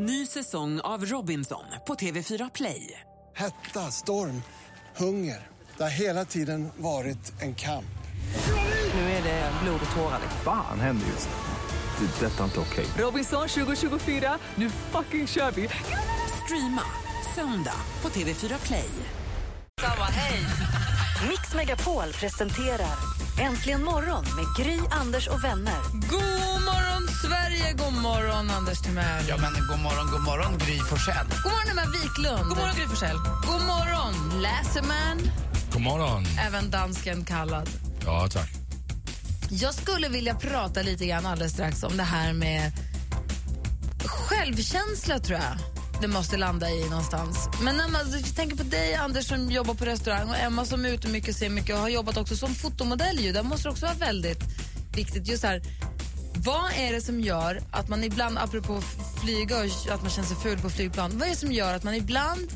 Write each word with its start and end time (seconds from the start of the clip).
Ny 0.00 0.26
säsong 0.26 0.80
av 0.80 1.04
Robinson 1.04 1.64
på 1.86 1.94
TV4 1.94 2.50
Play. 2.54 3.00
Hetta, 3.36 3.90
storm, 3.90 4.42
hunger. 4.96 5.46
Det 5.76 5.82
har 5.82 5.90
hela 5.90 6.24
tiden 6.24 6.68
varit 6.76 7.42
en 7.42 7.54
kamp. 7.54 7.98
Nu 8.94 9.00
är 9.00 9.22
det 9.22 9.52
blod 9.62 9.80
och 9.90 9.96
tårar. 9.96 10.20
Fan 10.44 10.80
händer 10.80 11.06
just 11.06 11.28
nu. 11.28 12.06
Det. 12.06 12.26
är 12.26 12.30
Detta 12.30 12.40
är 12.40 12.44
inte 12.44 12.60
okej. 12.60 12.86
Robinson 12.98 13.48
2024, 13.48 14.38
nu 14.54 14.70
fucking 14.70 15.26
kör 15.26 15.50
vi! 15.50 15.68
Streama 16.44 16.82
söndag 17.34 17.80
på 18.00 18.08
TV4 18.08 18.66
Play. 18.66 18.90
Samma, 19.80 20.04
hej! 20.04 20.44
Mix 21.28 21.54
Megapol 21.54 22.12
presenterar 22.12 23.18
Äntligen 23.40 23.84
morgon 23.84 24.24
med 24.36 24.66
Gry, 24.66 24.78
Anders 24.90 25.28
och 25.28 25.44
vänner. 25.44 25.80
God 26.10 26.57
Sverige! 27.22 27.72
God 27.72 27.92
morgon, 28.02 28.50
Anders 28.50 28.80
Timell. 28.80 29.28
Ja, 29.28 29.36
men 29.36 29.52
god 29.68 29.78
morgon, 29.78 30.10
god 30.10 30.20
morgon, 30.20 30.58
Gry 30.58 30.78
Forssell. 30.78 31.26
God 31.44 31.52
morgon, 31.52 31.70
Emma 31.70 31.82
Wiklund. 31.92 32.48
God 32.48 32.56
morgon, 32.56 32.74
Gry 32.76 32.86
Forssell. 32.86 33.18
God 33.46 33.62
morgon, 33.62 34.42
Läserman. 34.42 35.30
God 35.72 35.82
morgon. 35.82 36.24
Även 36.46 36.70
dansken 36.70 37.24
kallad. 37.24 37.70
Ja, 38.04 38.28
tack. 38.30 38.48
Jag 39.50 39.74
skulle 39.74 40.08
vilja 40.08 40.34
prata 40.34 40.82
lite 40.82 41.06
grann 41.06 41.26
alldeles 41.26 41.52
strax 41.52 41.82
om 41.82 41.96
det 41.96 42.02
här 42.02 42.32
med 42.32 42.72
självkänsla, 44.04 45.18
tror 45.18 45.38
jag 45.38 45.78
det 46.00 46.08
måste 46.08 46.36
landa 46.36 46.70
i 46.70 46.88
någonstans. 46.88 47.48
Men 47.62 47.76
när 47.76 47.88
man 47.88 48.22
tänker 48.36 48.56
på 48.56 48.62
dig, 48.62 48.94
Anders, 48.94 49.26
som 49.26 49.50
jobbar 49.50 49.74
på 49.74 49.84
restaurang 49.84 50.28
och 50.28 50.36
Emma 50.36 50.64
som 50.64 50.84
är 50.84 50.88
ute 50.88 51.08
mycket 51.08 51.28
och 51.28 51.34
ser 51.34 51.48
mycket 51.48 51.74
och 51.74 51.80
har 51.80 51.88
jobbat 51.88 52.16
också 52.16 52.36
som 52.36 52.54
fotomodell. 52.54 53.20
Ju, 53.20 53.32
där 53.32 53.42
måste 53.42 53.68
det 53.68 53.72
också 53.72 53.86
vara 53.86 53.96
väldigt 53.96 54.42
viktigt. 54.94 55.28
Just 55.28 55.44
här, 55.44 55.62
vad 56.44 56.72
är 56.76 56.92
det 56.92 57.00
som 57.00 57.20
gör 57.20 57.60
att 57.70 57.88
man 57.88 58.04
ibland, 58.04 58.38
apropå 58.38 58.80
flyga 59.22 59.58
och 59.58 59.64
att 59.64 60.02
man 60.02 60.10
känner 60.10 60.28
sig 60.28 60.36
ful 60.36 60.58
på 60.58 60.70
flygplan, 60.70 61.18
vad 61.18 61.28
är 61.28 61.30
det 61.30 61.36
som 61.36 61.52
gör 61.52 61.74
att 61.74 61.84
man 61.84 61.94
ibland 61.94 62.52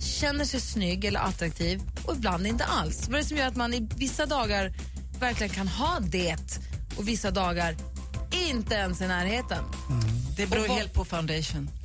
känner 0.00 0.44
sig 0.44 0.60
snygg 0.60 1.04
eller 1.04 1.20
attraktiv 1.20 1.80
och 2.04 2.14
ibland 2.14 2.46
inte 2.46 2.64
alls? 2.64 3.08
Vad 3.08 3.14
är 3.14 3.18
det 3.18 3.28
som 3.28 3.36
gör 3.36 3.46
att 3.46 3.56
man 3.56 3.74
i 3.74 3.88
vissa 3.96 4.26
dagar 4.26 4.72
verkligen 5.20 5.52
kan 5.52 5.68
ha 5.68 5.98
det 6.00 6.36
och 6.96 7.08
vissa 7.08 7.30
dagar 7.30 7.76
inte 8.30 8.74
ens 8.74 9.00
i 9.00 9.06
närheten? 9.06 9.64
Mm. 9.90 10.00
Det 10.36 10.46
beror 10.46 10.68
helt 10.68 10.94
på 10.94 11.04
foundation. 11.04 11.70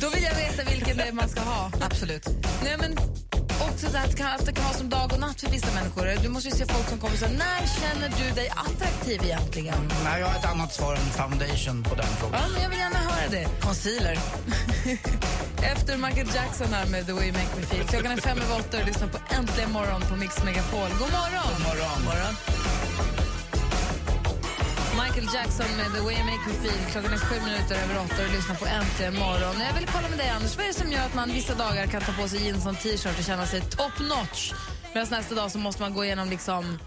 Då 0.00 0.08
vill 0.08 0.22
jag 0.22 0.34
veta 0.34 0.64
vilken 0.70 0.96
det 0.96 1.02
är 1.02 1.12
man 1.12 1.28
ska 1.28 1.40
ha. 1.40 1.70
Absolut. 1.80 2.28
Nej, 2.64 2.76
men 2.78 2.96
också 3.60 3.90
så 3.90 3.96
att, 3.96 4.10
det 4.10 4.16
kan, 4.16 4.26
att 4.26 4.46
det 4.46 4.52
kan 4.52 4.64
vara 4.64 4.74
som 4.74 4.88
dag 4.88 5.12
och 5.12 5.20
natt 5.20 5.40
för 5.40 5.50
vissa 5.50 5.74
människor. 5.74 6.22
Du 6.22 6.28
måste 6.28 6.48
ju 6.48 6.54
se 6.54 6.66
folk 6.66 6.88
som 6.88 6.98
kommer 6.98 7.14
och 7.14 7.18
säger, 7.18 7.38
när 7.38 7.60
känner 7.80 8.08
du 8.18 8.34
dig 8.34 8.48
attraktiv 8.48 9.20
egentligen? 9.24 9.92
Nej, 10.04 10.20
jag 10.20 10.26
har 10.26 10.38
ett 10.38 10.50
annat 10.52 10.72
svar 10.74 10.94
än 10.94 11.10
foundation 11.20 11.82
på 11.82 11.94
den 11.94 12.06
frågan. 12.06 12.40
Ja, 12.42 12.48
men 12.52 12.62
jag 12.62 12.70
vill 12.70 12.78
gärna 12.78 12.98
höra 12.98 13.28
det. 13.30 13.46
Concealer. 13.60 14.18
Efter 15.72 15.96
Michael 15.96 16.28
Jackson 16.34 16.68
här 16.72 16.86
med 16.86 17.06
The 17.06 17.12
Way 17.12 17.24
You 17.24 17.32
Make 17.32 17.56
Me 17.56 17.66
Feel. 17.66 17.84
Klockan 17.86 18.12
är 18.12 18.16
fem 18.16 18.38
över 18.38 18.56
åtta 18.58 18.78
och 18.80 18.86
lyssnar 18.86 19.08
på 19.08 19.18
Äntligen 19.30 19.72
morgon 19.72 20.00
på 20.00 20.16
Mix 20.16 20.44
Megapol. 20.44 20.88
God 20.88 21.12
morgon! 21.18 21.50
God 21.56 21.66
morgon. 21.66 22.04
morgon. 22.04 22.34
Michael 25.18 25.34
Jackson 25.34 25.76
med 25.76 25.92
The 25.94 26.00
Way 26.00 26.14
You 26.14 26.24
Make 26.24 26.48
Me 26.48 26.54
Feel. 26.54 26.90
Klockan 26.92 27.12
är 27.12 27.18
sju 27.18 27.40
minuter 27.44 27.74
över 27.74 27.94
åtta 28.04 28.24
och 28.26 28.32
lyssnar 28.32 28.54
på 28.54 28.66
Äntligen 28.66 29.14
morgon. 29.14 29.60
Jag 29.60 29.74
vill 29.74 29.86
kolla 29.86 30.08
med 30.08 30.18
dig, 30.18 30.28
Anders. 30.28 30.56
Vad 30.56 30.64
är 30.64 30.68
det 30.68 30.74
som 30.74 30.92
gör 30.92 31.06
att 31.06 31.14
man 31.14 31.32
vissa 31.32 31.54
dagar 31.54 31.86
kan 31.86 32.00
ta 32.00 32.12
på 32.12 32.28
sig 32.28 32.44
jeans 32.44 32.66
och 32.66 32.80
t-shirt 32.80 33.18
och 33.18 33.24
känna 33.24 33.46
sig 33.46 33.60
top 33.60 33.98
notch? 34.00 34.52
Medan 34.94 35.08
nästa 35.10 35.34
dag 35.34 35.50
så 35.50 35.58
måste 35.58 35.82
man 35.82 35.94
gå 35.94 36.04
igenom 36.04 36.30
liksom 36.30 36.78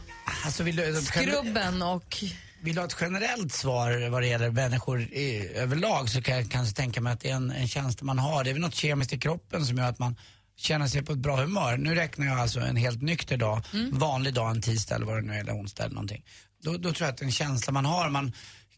alltså, 0.45 0.63
vill 0.63 0.75
du, 0.75 1.01
skrubben 1.01 1.81
och... 1.81 2.23
Vill 2.61 2.75
du 2.75 2.81
ha 2.81 2.87
ett 2.87 2.97
generellt 3.01 3.53
svar 3.53 4.09
vad 4.09 4.21
det 4.21 4.27
gäller 4.27 4.51
människor 4.51 5.01
i, 5.01 5.51
överlag 5.55 6.09
så 6.09 6.21
kan 6.21 6.35
jag 6.35 6.51
kanske 6.51 6.75
tänka 6.75 7.01
mig 7.01 7.13
att 7.13 7.19
det 7.19 7.29
är 7.29 7.35
en, 7.35 7.51
en 7.51 7.67
känsla 7.67 8.05
man 8.05 8.19
har. 8.19 8.43
Det 8.43 8.49
är 8.49 8.53
väl 8.53 8.61
något 8.61 8.75
kemiskt 8.75 9.13
i 9.13 9.19
kroppen 9.19 9.65
som 9.65 9.77
gör 9.77 9.85
att 9.85 9.99
man 9.99 10.15
känner 10.57 10.87
sig 10.87 11.03
på 11.03 11.11
ett 11.11 11.19
bra 11.19 11.35
humör. 11.35 11.77
Nu 11.77 11.95
räknar 11.95 12.25
jag 12.25 12.39
alltså 12.39 12.59
en 12.59 12.75
helt 12.75 13.01
nykter 13.01 13.37
dag, 13.37 13.61
mm. 13.73 13.99
vanlig 13.99 14.33
dag, 14.33 14.51
en 14.51 14.61
tisdag 14.61 14.95
eller 14.95 15.05
vad 15.05 15.15
det 15.15 15.21
nu 15.21 15.33
är, 15.33 15.39
eller 15.39 15.53
onsdag 15.53 15.83
eller 15.83 15.95
någonting. 15.95 16.23
Då, 16.61 16.71
då 16.71 16.93
tror 16.93 17.05
jag 17.05 17.09
att 17.09 17.17
det 17.17 17.23
är 17.23 17.25
en 17.25 17.31
känsla 17.31 17.73
man 17.73 17.85
har, 17.85 18.09
man 18.09 18.31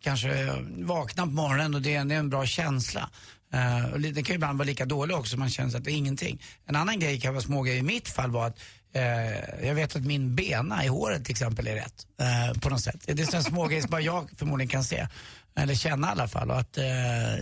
kanske 0.04 0.56
vaknar 0.78 1.26
på 1.26 1.32
morgonen 1.32 1.76
och 1.76 1.82
det 1.82 1.96
är, 1.96 2.06
det 2.06 2.16
är 2.16 2.20
en 2.20 2.30
bra 2.30 2.46
känsla. 2.46 3.10
Uh, 3.54 3.94
och 3.94 4.02
det 4.02 4.14
kan 4.14 4.34
ju 4.34 4.34
ibland 4.34 4.58
vara 4.58 4.66
lika 4.66 4.86
dålig 4.86 5.18
också, 5.18 5.38
man 5.38 5.50
känner 5.50 5.78
att 5.78 5.84
det 5.84 5.92
är 5.92 5.96
ingenting. 5.96 6.42
En 6.66 6.76
annan 6.76 7.00
grej 7.00 7.20
kan 7.20 7.34
vara 7.34 7.44
smågrej 7.44 7.78
i 7.78 7.84
mitt 7.84 8.10
fall 8.10 8.32
var 8.32 8.48
att 8.48 8.58
uh, 8.96 9.68
jag 9.68 9.76
vet 9.76 9.96
att 9.96 10.06
min 10.06 10.36
bena 10.36 10.86
i 10.86 10.88
håret 10.88 11.26
till 11.26 11.32
exempel 11.32 11.68
är 11.68 11.76
rätt. 11.76 12.08
Uh, 12.22 12.60
på 12.60 12.70
något 12.70 12.82
sätt. 12.82 13.04
Det 13.06 13.34
är 13.34 13.36
en 13.36 13.44
smågrej 13.44 13.82
som 13.82 13.90
bara 13.92 14.02
jag 14.02 14.30
förmodligen 14.38 14.70
kan 14.70 14.84
se. 14.84 15.08
Eller 15.56 15.76
känna 15.76 16.08
i 16.08 16.12
alla 16.12 16.28
fall. 16.28 16.52
Och 16.52 16.60
att 16.60 16.78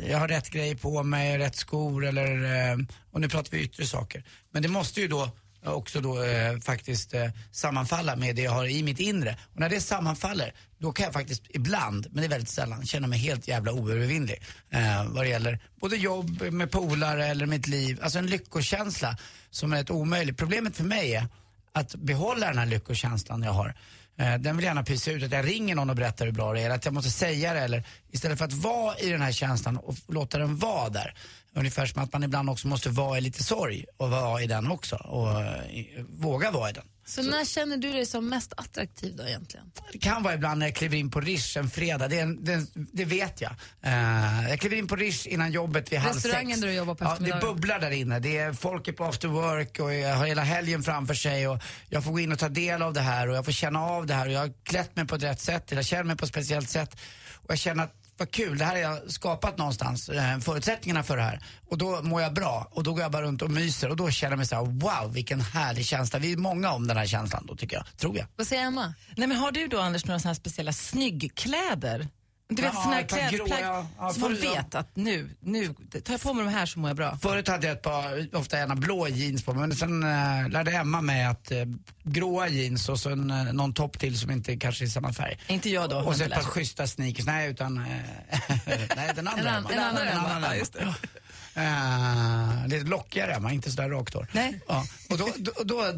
jag 0.10 0.18
har 0.18 0.28
rätt 0.28 0.50
grej 0.50 0.76
på 0.76 1.04
mig, 1.04 1.38
rätt 1.38 1.56
skor 1.56 2.06
eller, 2.06 2.86
och 3.12 3.22
nu 3.22 3.30
pratar 3.30 3.52
vi 3.52 3.64
yttre 3.64 3.86
saker. 3.86 4.24
Men 4.54 4.62
det 4.62 4.68
måste 4.68 5.02
ju 5.02 5.08
då 5.08 5.30
också 5.66 6.02
då 6.02 6.24
eh, 6.24 6.60
faktiskt 6.60 7.14
eh, 7.14 7.30
sammanfalla 7.52 8.16
med 8.16 8.36
det 8.36 8.42
jag 8.42 8.52
har 8.52 8.66
i 8.66 8.84
mitt 8.84 9.00
inre. 9.00 9.38
Och 9.54 9.60
när 9.60 9.70
det 9.70 9.82
sammanfaller, 9.82 10.54
då 10.78 10.92
kan 10.92 11.04
jag 11.04 11.14
faktiskt 11.14 11.44
ibland, 11.50 12.08
men 12.12 12.22
det 12.22 12.28
är 12.28 12.30
väldigt 12.30 12.50
sällan, 12.50 12.86
känna 12.86 13.08
mig 13.08 13.20
helt 13.20 13.48
jävla 13.48 13.72
oövervinnlig. 13.72 14.42
Eh, 14.70 15.06
vad 15.06 15.26
det 15.26 15.30
gäller 15.30 15.60
både 15.82 15.96
jobb 15.96 16.42
med 16.42 16.72
polare 16.72 17.26
eller 17.26 17.46
mitt 17.46 17.68
liv. 17.68 18.00
Alltså 18.02 18.20
en 18.20 18.28
lyckokänsla 18.28 19.18
som 19.50 19.74
är 19.74 19.78
rätt 19.78 19.90
omöjlig. 19.90 20.38
Problemet 20.38 20.76
för 20.76 20.84
mig 20.84 21.16
är 21.16 21.28
att 21.74 21.96
behålla 21.96 22.48
den 22.48 22.58
här 22.58 22.66
lyckokänslan 22.66 23.44
jag 23.44 23.52
har. 23.52 23.76
Eh, 24.18 24.38
den 24.38 24.58
vill 24.58 24.66
gärna 24.66 24.84
pysa 24.84 25.12
ut, 25.12 25.24
att 25.24 25.32
jag 25.32 25.48
ringer 25.48 25.76
någon 25.76 25.90
och 25.90 25.96
berättar 25.96 26.26
hur 26.26 26.32
bra 26.32 26.54
det 26.54 26.62
är, 26.62 26.70
att 26.70 26.86
jag 26.86 26.94
måste 26.94 27.12
säga 27.12 27.54
det 27.54 27.60
eller 27.60 27.84
istället 28.12 28.38
för 28.38 28.46
att 28.46 28.54
vara 28.54 28.98
i 28.98 29.10
den 29.10 29.22
här 29.22 29.32
känslan 29.32 29.78
och 29.78 29.96
låta 30.08 30.38
den 30.38 30.58
vara 30.58 30.90
där. 30.90 31.14
Ungefär 31.56 31.86
som 31.86 32.04
att 32.04 32.14
man 32.14 32.24
ibland 32.24 32.50
också 32.50 32.68
måste 32.68 32.90
vara 32.90 33.18
i 33.18 33.22
lite 33.22 33.44
sorg 33.44 33.86
och 33.98 34.10
vara 34.10 34.42
i 34.42 34.48
den 34.48 34.72
också 34.72 34.96
och 34.96 35.28
uh, 35.28 36.06
våga 36.10 36.52
vara 36.52 36.70
i 36.70 36.74
den. 36.74 36.84
Så, 37.06 37.24
så, 37.24 37.30
när 37.30 37.46
känner 37.46 37.78
du 37.78 37.92
dig 37.92 38.06
som 38.06 38.30
mest 38.30 38.54
attraktiv 38.58 39.16
då 39.16 39.28
egentligen? 39.28 39.72
Det 39.92 39.98
kan 39.98 40.24
vara 40.24 40.34
ibland 40.34 40.60
när 40.60 40.68
jag 40.68 40.76
kliver 40.76 40.98
in 40.98 41.12
på 41.12 41.22
Rish 41.22 41.58
en 41.58 41.70
fredag, 41.70 42.08
det, 42.08 42.26
det, 42.26 42.66
det 42.74 43.06
vet 43.06 43.42
jag. 43.42 43.52
Uh, 43.86 44.50
jag 44.50 44.60
kliver 44.60 44.76
in 44.76 44.88
på 44.88 44.96
Rish 44.96 45.28
innan 45.28 45.52
jobbet 45.52 45.92
vid 45.92 46.00
halv 46.00 46.14
sex. 46.14 46.26
Restaurangen 46.26 46.62
där 46.62 46.68
du 46.68 46.74
jobbar 46.74 46.96
på 46.96 47.04
Ja, 47.04 47.18
det 47.20 47.40
bubblar 47.42 47.80
där 47.80 47.92
inne. 47.92 48.20
Det 48.20 48.38
är 48.38 48.54
folk 48.54 48.88
är 48.88 48.92
på 48.92 49.06
after 49.06 49.28
work 49.28 49.80
och 49.80 49.94
jag 49.94 50.16
har 50.16 50.26
hela 50.26 50.42
helgen 50.44 50.84
framför 50.84 51.14
sig 51.14 51.48
och 51.48 51.60
jag 51.90 52.04
får 52.04 52.12
gå 52.12 52.20
in 52.20 52.32
och 52.32 52.40
ta 52.40 52.50
del 52.50 52.82
av 52.82 52.94
det 52.94 53.02
här 53.02 53.30
och 53.30 53.36
jag 53.36 53.46
får 53.46 53.52
känna 53.52 53.82
av 53.82 54.06
det 54.06 54.14
här 54.14 54.26
och 54.26 54.32
jag 54.32 54.40
har 54.40 54.54
klätt 54.64 54.96
mig 54.96 55.08
på 55.08 55.16
ett 55.16 55.24
rätt 55.24 55.42
sätt, 55.42 55.72
jag 55.72 55.86
känner 55.86 56.04
mig 56.04 56.18
på 56.18 56.26
ett 56.26 56.32
speciellt 56.32 56.70
sätt 56.70 56.98
och 57.34 57.52
jag 57.52 57.60
känner 57.60 57.84
att 57.84 58.01
vad 58.22 58.32
kul, 58.32 58.58
det 58.58 58.66
här 58.66 58.72
har 58.72 58.80
jag 58.80 59.12
skapat 59.12 59.58
någonstans, 59.58 60.10
eh, 60.10 60.40
förutsättningarna 60.40 61.04
för 61.04 61.18
det 61.18 61.24
här. 61.24 61.40
Och 61.70 61.78
då 61.78 62.02
mår 62.02 62.22
jag 62.22 62.34
bra 62.34 62.68
och 62.72 62.84
då 62.84 62.94
går 62.94 63.02
jag 63.02 63.12
bara 63.12 63.22
runt 63.22 63.42
och 63.42 63.52
myser 63.52 63.90
och 63.90 63.96
då 63.96 64.10
känner 64.10 64.32
jag 64.32 64.38
mig 64.38 64.48
så 64.48 64.56
här, 64.56 64.66
wow 64.66 65.14
vilken 65.14 65.42
härlig 65.42 65.86
känsla. 65.86 66.20
Vi 66.20 66.32
är 66.32 66.38
många 66.38 66.72
om 66.72 66.88
den 66.88 66.98
här 66.98 67.06
känslan 67.06 67.46
då 67.46 67.56
tycker 67.56 67.76
jag, 67.76 67.86
tror 67.98 68.18
jag. 68.18 68.28
Vad 68.36 68.48
säger 68.48 68.64
Emma? 68.64 68.94
Nej 69.18 69.28
men 69.28 69.38
har 69.38 69.52
du 69.52 69.68
då 69.68 69.80
Anders 69.80 70.06
några 70.06 70.20
sådana 70.20 70.30
här 70.30 70.40
speciella 70.40 70.74
snyggkläder? 70.74 72.08
Du 72.56 72.62
vet 72.62 72.74
ja, 72.74 72.82
såna 72.82 72.96
här 72.96 73.04
klädplagg 73.04 73.62
ja, 73.62 73.88
ja, 74.00 74.10
som 74.10 74.22
man 74.22 74.36
vet 74.36 74.76
att 74.76 74.96
nu, 74.96 75.30
nu 75.40 75.74
tar 76.04 76.14
jag 76.14 76.22
på 76.22 76.34
mig 76.34 76.46
de 76.46 76.52
här 76.52 76.66
så 76.66 76.80
mår 76.80 76.90
jag 76.90 76.98
bra. 76.98 77.18
Förut 77.22 77.48
hade 77.48 77.68
jag 77.68 77.76
ett 77.76 77.82
par, 77.82 78.36
ofta 78.36 78.58
gärna 78.58 78.76
blå 78.76 79.08
jeans 79.08 79.44
på 79.44 79.54
mig, 79.54 79.68
men 79.68 79.78
sen 79.78 80.04
äh, 80.04 80.50
lärde 80.50 80.72
Emma 80.72 81.02
mig 81.02 81.26
att 81.26 81.52
äh, 81.52 81.58
gråa 82.04 82.48
jeans 82.48 82.90
och 82.90 83.00
sen 83.00 83.32
äh, 83.32 83.54
någon 83.54 83.74
topp 83.74 84.00
till 84.00 84.20
som 84.20 84.32
inte 84.32 84.58
kanske 84.58 84.86
är 84.86 84.88
samma 84.88 85.14
färg. 85.14 85.40
Inte 85.48 85.70
jag 85.70 85.90
då. 85.90 85.98
Och 85.98 86.16
så 86.16 86.24
ett 86.24 86.34
par 86.34 86.42
schyssta 86.42 86.88
sneakers, 86.88 87.26
nej 87.26 87.52
utan, 87.52 87.76
nej 88.96 89.12
den 89.16 89.28
andra 89.28 89.50
en, 89.50 89.56
an, 89.56 89.66
en, 89.72 89.80
annan, 89.80 90.08
en 90.08 90.18
annan, 90.18 90.26
en 90.26 90.32
annan, 90.32 90.58
just 90.58 90.74
det. 90.74 90.96
Uh, 91.58 92.68
lite 92.68 92.86
lockigare, 92.86 93.40
men 93.40 93.52
inte 93.52 93.72
sådär 93.72 93.90
rakt 93.90 94.14
hår. 94.14 94.28
Nej. 94.32 94.60
Ja. 94.68 94.86
Och 95.10 95.18
då, 95.18 95.30
då, 95.38 95.52
då, 95.64 95.94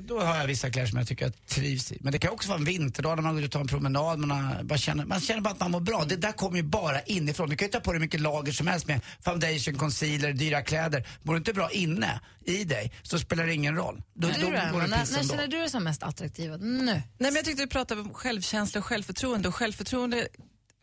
då, 0.00 0.20
har 0.20 0.36
jag 0.36 0.46
vissa 0.46 0.70
kläder 0.70 0.88
som 0.88 0.98
jag 0.98 1.08
tycker 1.08 1.24
jag 1.24 1.46
trivs 1.46 1.92
i. 1.92 1.98
Men 2.00 2.12
det 2.12 2.18
kan 2.18 2.30
också 2.30 2.48
vara 2.48 2.58
en 2.58 2.64
vinterdag 2.64 3.16
när 3.16 3.22
man 3.22 3.34
går 3.34 3.44
ut 3.44 3.46
och 3.46 3.52
tar 3.52 3.60
en 3.60 3.68
promenad. 3.68 4.18
Man, 4.18 4.66
bara 4.66 4.78
känner, 4.78 5.04
man 5.04 5.20
känner 5.20 5.40
bara 5.40 5.50
att 5.50 5.60
man 5.60 5.70
mår 5.70 5.80
bra. 5.80 6.04
Det 6.04 6.16
där 6.16 6.32
kommer 6.32 6.56
ju 6.56 6.62
bara 6.62 7.00
inifrån. 7.00 7.50
Du 7.50 7.56
kan 7.56 7.68
ju 7.68 7.72
ta 7.72 7.80
på 7.80 7.92
dig 7.92 8.00
mycket 8.00 8.20
lager 8.20 8.52
som 8.52 8.66
helst 8.66 8.86
med 8.86 9.00
foundation, 9.20 9.74
concealer, 9.74 10.32
dyra 10.32 10.62
kläder. 10.62 11.08
Mår 11.22 11.34
du 11.34 11.38
inte 11.38 11.52
bra 11.52 11.70
inne 11.70 12.20
i 12.44 12.64
dig 12.64 12.92
så 13.02 13.18
spelar 13.18 13.46
det 13.46 13.54
ingen 13.54 13.76
roll. 13.76 14.02
Då, 14.14 14.28
då, 14.28 14.34
då 14.34 14.46
går 14.46 14.52
det 14.52 14.86
när, 14.86 14.88
när 14.88 15.28
känner 15.28 15.46
du 15.46 15.58
dig 15.58 15.70
som 15.70 15.84
mest 15.84 16.02
attraktiv? 16.02 16.50
Nu. 16.50 16.84
Nej, 16.84 17.02
men 17.18 17.34
jag 17.34 17.44
tyckte 17.44 17.62
du 17.62 17.68
pratade 17.68 18.00
om 18.00 18.14
självkänsla 18.14 18.78
och 18.78 18.86
självförtroende. 18.86 19.48
Och 19.48 19.54
självförtroende 19.54 20.28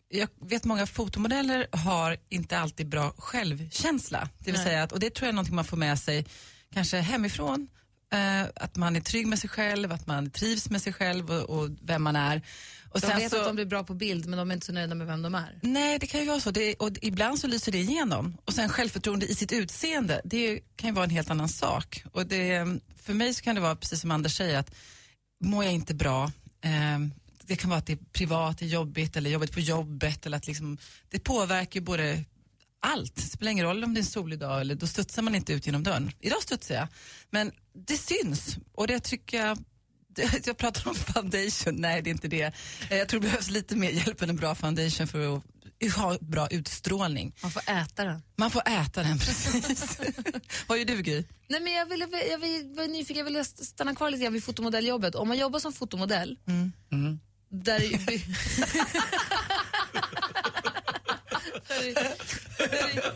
jag 0.10 0.30
vet 0.42 0.64
många 0.64 0.88
fotomodeller 0.88 1.68
har 1.72 2.18
inte 2.30 2.60
alltid 2.60 2.90
bra 2.90 3.14
självkänsla. 3.18 4.30
Det 4.40 4.52
vill 4.52 4.54
Nej. 4.54 4.64
säga 4.64 4.84
att, 4.84 4.92
och 4.92 5.00
det 5.00 5.14
tror 5.14 5.26
jag 5.26 5.30
är 5.30 5.34
någonting 5.34 5.56
man 5.56 5.66
får 5.66 5.78
med 5.78 6.00
sig 6.00 6.26
kanske 6.74 6.98
hemifrån. 6.98 7.68
Eh, 8.14 8.44
att 8.56 8.76
man 8.76 8.96
är 8.96 9.02
trygg 9.02 9.28
med 9.28 9.40
sig 9.40 9.50
själv, 9.50 9.92
att 9.92 10.08
man 10.08 10.30
trivs 10.30 10.70
med 10.70 10.82
sig 10.82 10.94
själv 10.94 11.32
och, 11.32 11.50
och 11.50 11.70
vem 11.82 12.04
man 12.04 12.16
är. 12.16 12.42
Och 12.90 13.02
de 13.02 13.08
vet 13.08 13.32
så, 13.32 13.40
att 13.40 13.46
de 13.46 13.56
blir 13.56 13.66
bra 13.66 13.84
på 13.84 13.94
bild 13.94 14.26
men 14.26 14.38
de 14.38 14.50
är 14.50 14.54
inte 14.54 14.66
så 14.66 14.72
nöjda 14.72 14.96
med 14.96 15.08
vem 15.08 15.22
de 15.22 15.36
är. 15.36 15.60
Nej, 15.62 16.00
det 16.00 16.08
kan 16.08 16.20
ju 16.20 16.28
vara 16.28 16.40
så. 16.40 16.52
Det, 16.52 16.76
och 16.76 16.90
ibland 17.02 17.40
så 17.40 17.48
lyser 17.48 17.72
det 17.72 17.78
igenom. 17.78 18.38
Och 18.46 18.54
sen 18.54 18.70
självförtroende 18.70 19.26
i 19.26 19.36
sitt 19.36 19.52
utseende, 19.52 20.22
det 20.24 20.60
kan 20.76 20.90
ju 20.90 20.94
vara 20.94 21.06
en 21.06 21.10
helt 21.10 21.30
annan 21.30 21.50
sak. 21.50 22.04
Och 22.12 22.26
det, 22.26 22.80
för 23.02 23.14
mig 23.14 23.34
så 23.34 23.44
kan 23.44 23.56
det 23.56 23.62
vara 23.62 23.76
precis 23.76 24.02
som 24.02 24.12
Anders 24.12 24.38
säger 24.38 24.60
att 24.60 24.76
mår 25.44 25.64
jag 25.64 25.74
inte 25.74 25.94
bra, 25.94 26.32
eh, 26.62 27.00
det 27.48 27.56
kan 27.56 27.70
vara 27.70 27.80
att 27.80 27.86
det 27.86 27.94
är 27.94 28.00
privat, 28.14 28.58
det 28.58 28.66
är 28.66 28.70
jobbigt 28.70 29.18
eller 29.18 29.30
jobbigt 29.30 29.52
på 29.54 29.60
jobbet. 29.60 30.26
Eller 30.26 30.38
att 30.38 30.48
liksom, 30.48 30.78
det 31.10 31.20
påverkar 31.20 31.80
ju 31.80 31.86
både 31.86 32.24
allt. 32.80 33.16
Det 33.16 33.22
spelar 33.22 33.52
ingen 33.52 33.66
roll 33.66 33.84
om 33.84 33.94
det 33.94 33.98
är 33.98 34.02
en 34.02 34.06
solig 34.06 34.40
dag 34.40 34.62
eller 34.62 34.76
då 34.76 34.88
studsar 34.88 35.22
man 35.22 35.36
inte 35.36 35.54
ut 35.54 35.66
genom 35.66 35.84
dörren. 35.84 36.12
Idag 36.20 36.42
studsar 36.44 36.76
jag. 36.76 36.88
Men 37.30 37.52
det 37.88 37.98
syns 37.98 38.58
och 38.74 38.88
det 38.88 39.00
tycker 39.00 39.46
jag 39.46 39.58
jag 40.46 40.58
pratar 40.58 40.88
om 40.90 40.96
foundation, 40.96 41.76
nej 41.76 42.02
det 42.02 42.10
är 42.10 42.12
inte 42.12 42.28
det. 42.28 42.54
Eh, 42.90 42.98
Jag 42.98 43.08
tror 43.10 43.20
det 43.20 43.28
behövs 43.28 43.50
lite 43.50 43.76
mer 43.76 43.90
hjälp 43.92 44.22
än 44.22 44.30
en 44.30 44.36
bra 44.36 44.56
foundation 44.56 45.08
för 45.08 45.36
att 45.38 45.44
ha 45.96 46.18
bra 46.22 46.48
utstrålning. 46.48 47.34
Man 47.42 47.52
får 47.52 47.62
äta 47.70 48.04
den. 48.04 48.22
Man 48.36 48.52
får 48.52 48.62
äta 48.68 49.04
den 49.04 49.20
precis. 49.20 50.00
Vad 50.68 50.78
gör 50.78 50.86
du 50.86 51.02
Gry? 51.02 51.24
Nej, 51.48 51.62
men 51.62 51.74
jag, 51.74 51.86
vill, 51.86 52.06
jag, 52.32 52.38
vill, 52.40 52.74
var 52.76 52.88
nyfiken, 52.88 53.18
jag 53.18 53.26
ville 53.26 53.46
stanna 53.46 53.96
kvar 53.96 54.12
lite 54.12 54.24
grann 54.24 54.34
vid 54.34 54.44
fotomodelljobet. 54.44 55.16
Om 55.16 55.28
man 55.28 55.38
jobbar 55.38 55.60
som 55.60 55.74
fotomodell, 55.74 56.38
där 57.50 57.76
är 57.76 57.84
ju 57.84 57.98
by- 57.98 58.26
där, 61.68 61.84
är, 61.88 61.94
där, 61.94 62.06
är, 62.68 63.14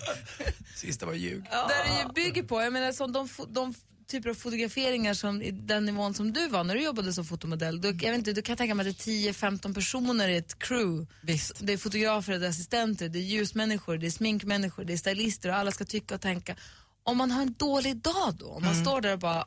Sista 0.76 1.06
var 1.06 1.14
ljug. 1.14 1.44
där 1.44 1.68
det 1.68 2.02
ju 2.02 2.14
bygger 2.14 2.44
på, 2.44 2.62
jag 2.62 2.74
menar 2.74 2.92
som 2.92 3.12
de, 3.12 3.28
de 3.50 3.74
typer 4.08 4.30
av 4.30 4.34
fotograferingar 4.34 5.14
som 5.14 5.42
i 5.42 5.52
den 5.52 5.86
nivån 5.86 6.14
som 6.14 6.34
du 6.34 6.48
var 6.48 6.64
när 6.64 6.76
du 6.76 6.84
jobbade 6.84 7.14
som 7.14 7.26
fotomodell, 7.26 7.82
då, 7.82 7.88
jag 7.88 7.94
vet 7.94 8.16
inte, 8.18 8.34
då 8.34 8.42
kan 8.42 8.54
jag 8.54 8.58
tänka 8.58 8.76
mig 8.76 8.90
att 8.90 8.98
det 9.06 9.12
är 9.28 9.32
10-15 9.34 9.74
personer 9.74 10.28
i 10.30 10.38
ett 10.38 10.60
crew. 10.60 11.08
Visst. 11.22 11.60
Det 11.60 11.74
är 11.74 11.78
fotografer, 11.78 12.40
det 12.40 12.46
är 12.46 12.50
assistenter, 12.50 13.10
det 13.10 13.20
är 13.20 13.24
ljusmänniskor, 13.24 13.98
det 13.98 14.08
är 14.08 14.12
sminkmänniskor, 14.12 14.84
det 14.84 14.94
är 14.94 14.98
stylister 14.98 15.50
och 15.50 15.56
alla 15.56 15.72
ska 15.72 15.86
tycka 15.86 16.16
och 16.16 16.22
tänka. 16.22 16.56
Om 17.04 17.18
man 17.18 17.32
har 17.32 17.42
en 17.42 17.54
dålig 17.54 17.96
dag 17.98 18.34
då, 18.36 18.48
om 18.48 18.64
man 18.64 18.76
står 18.82 19.02
där 19.02 19.14
och 19.14 19.20
bara 19.20 19.46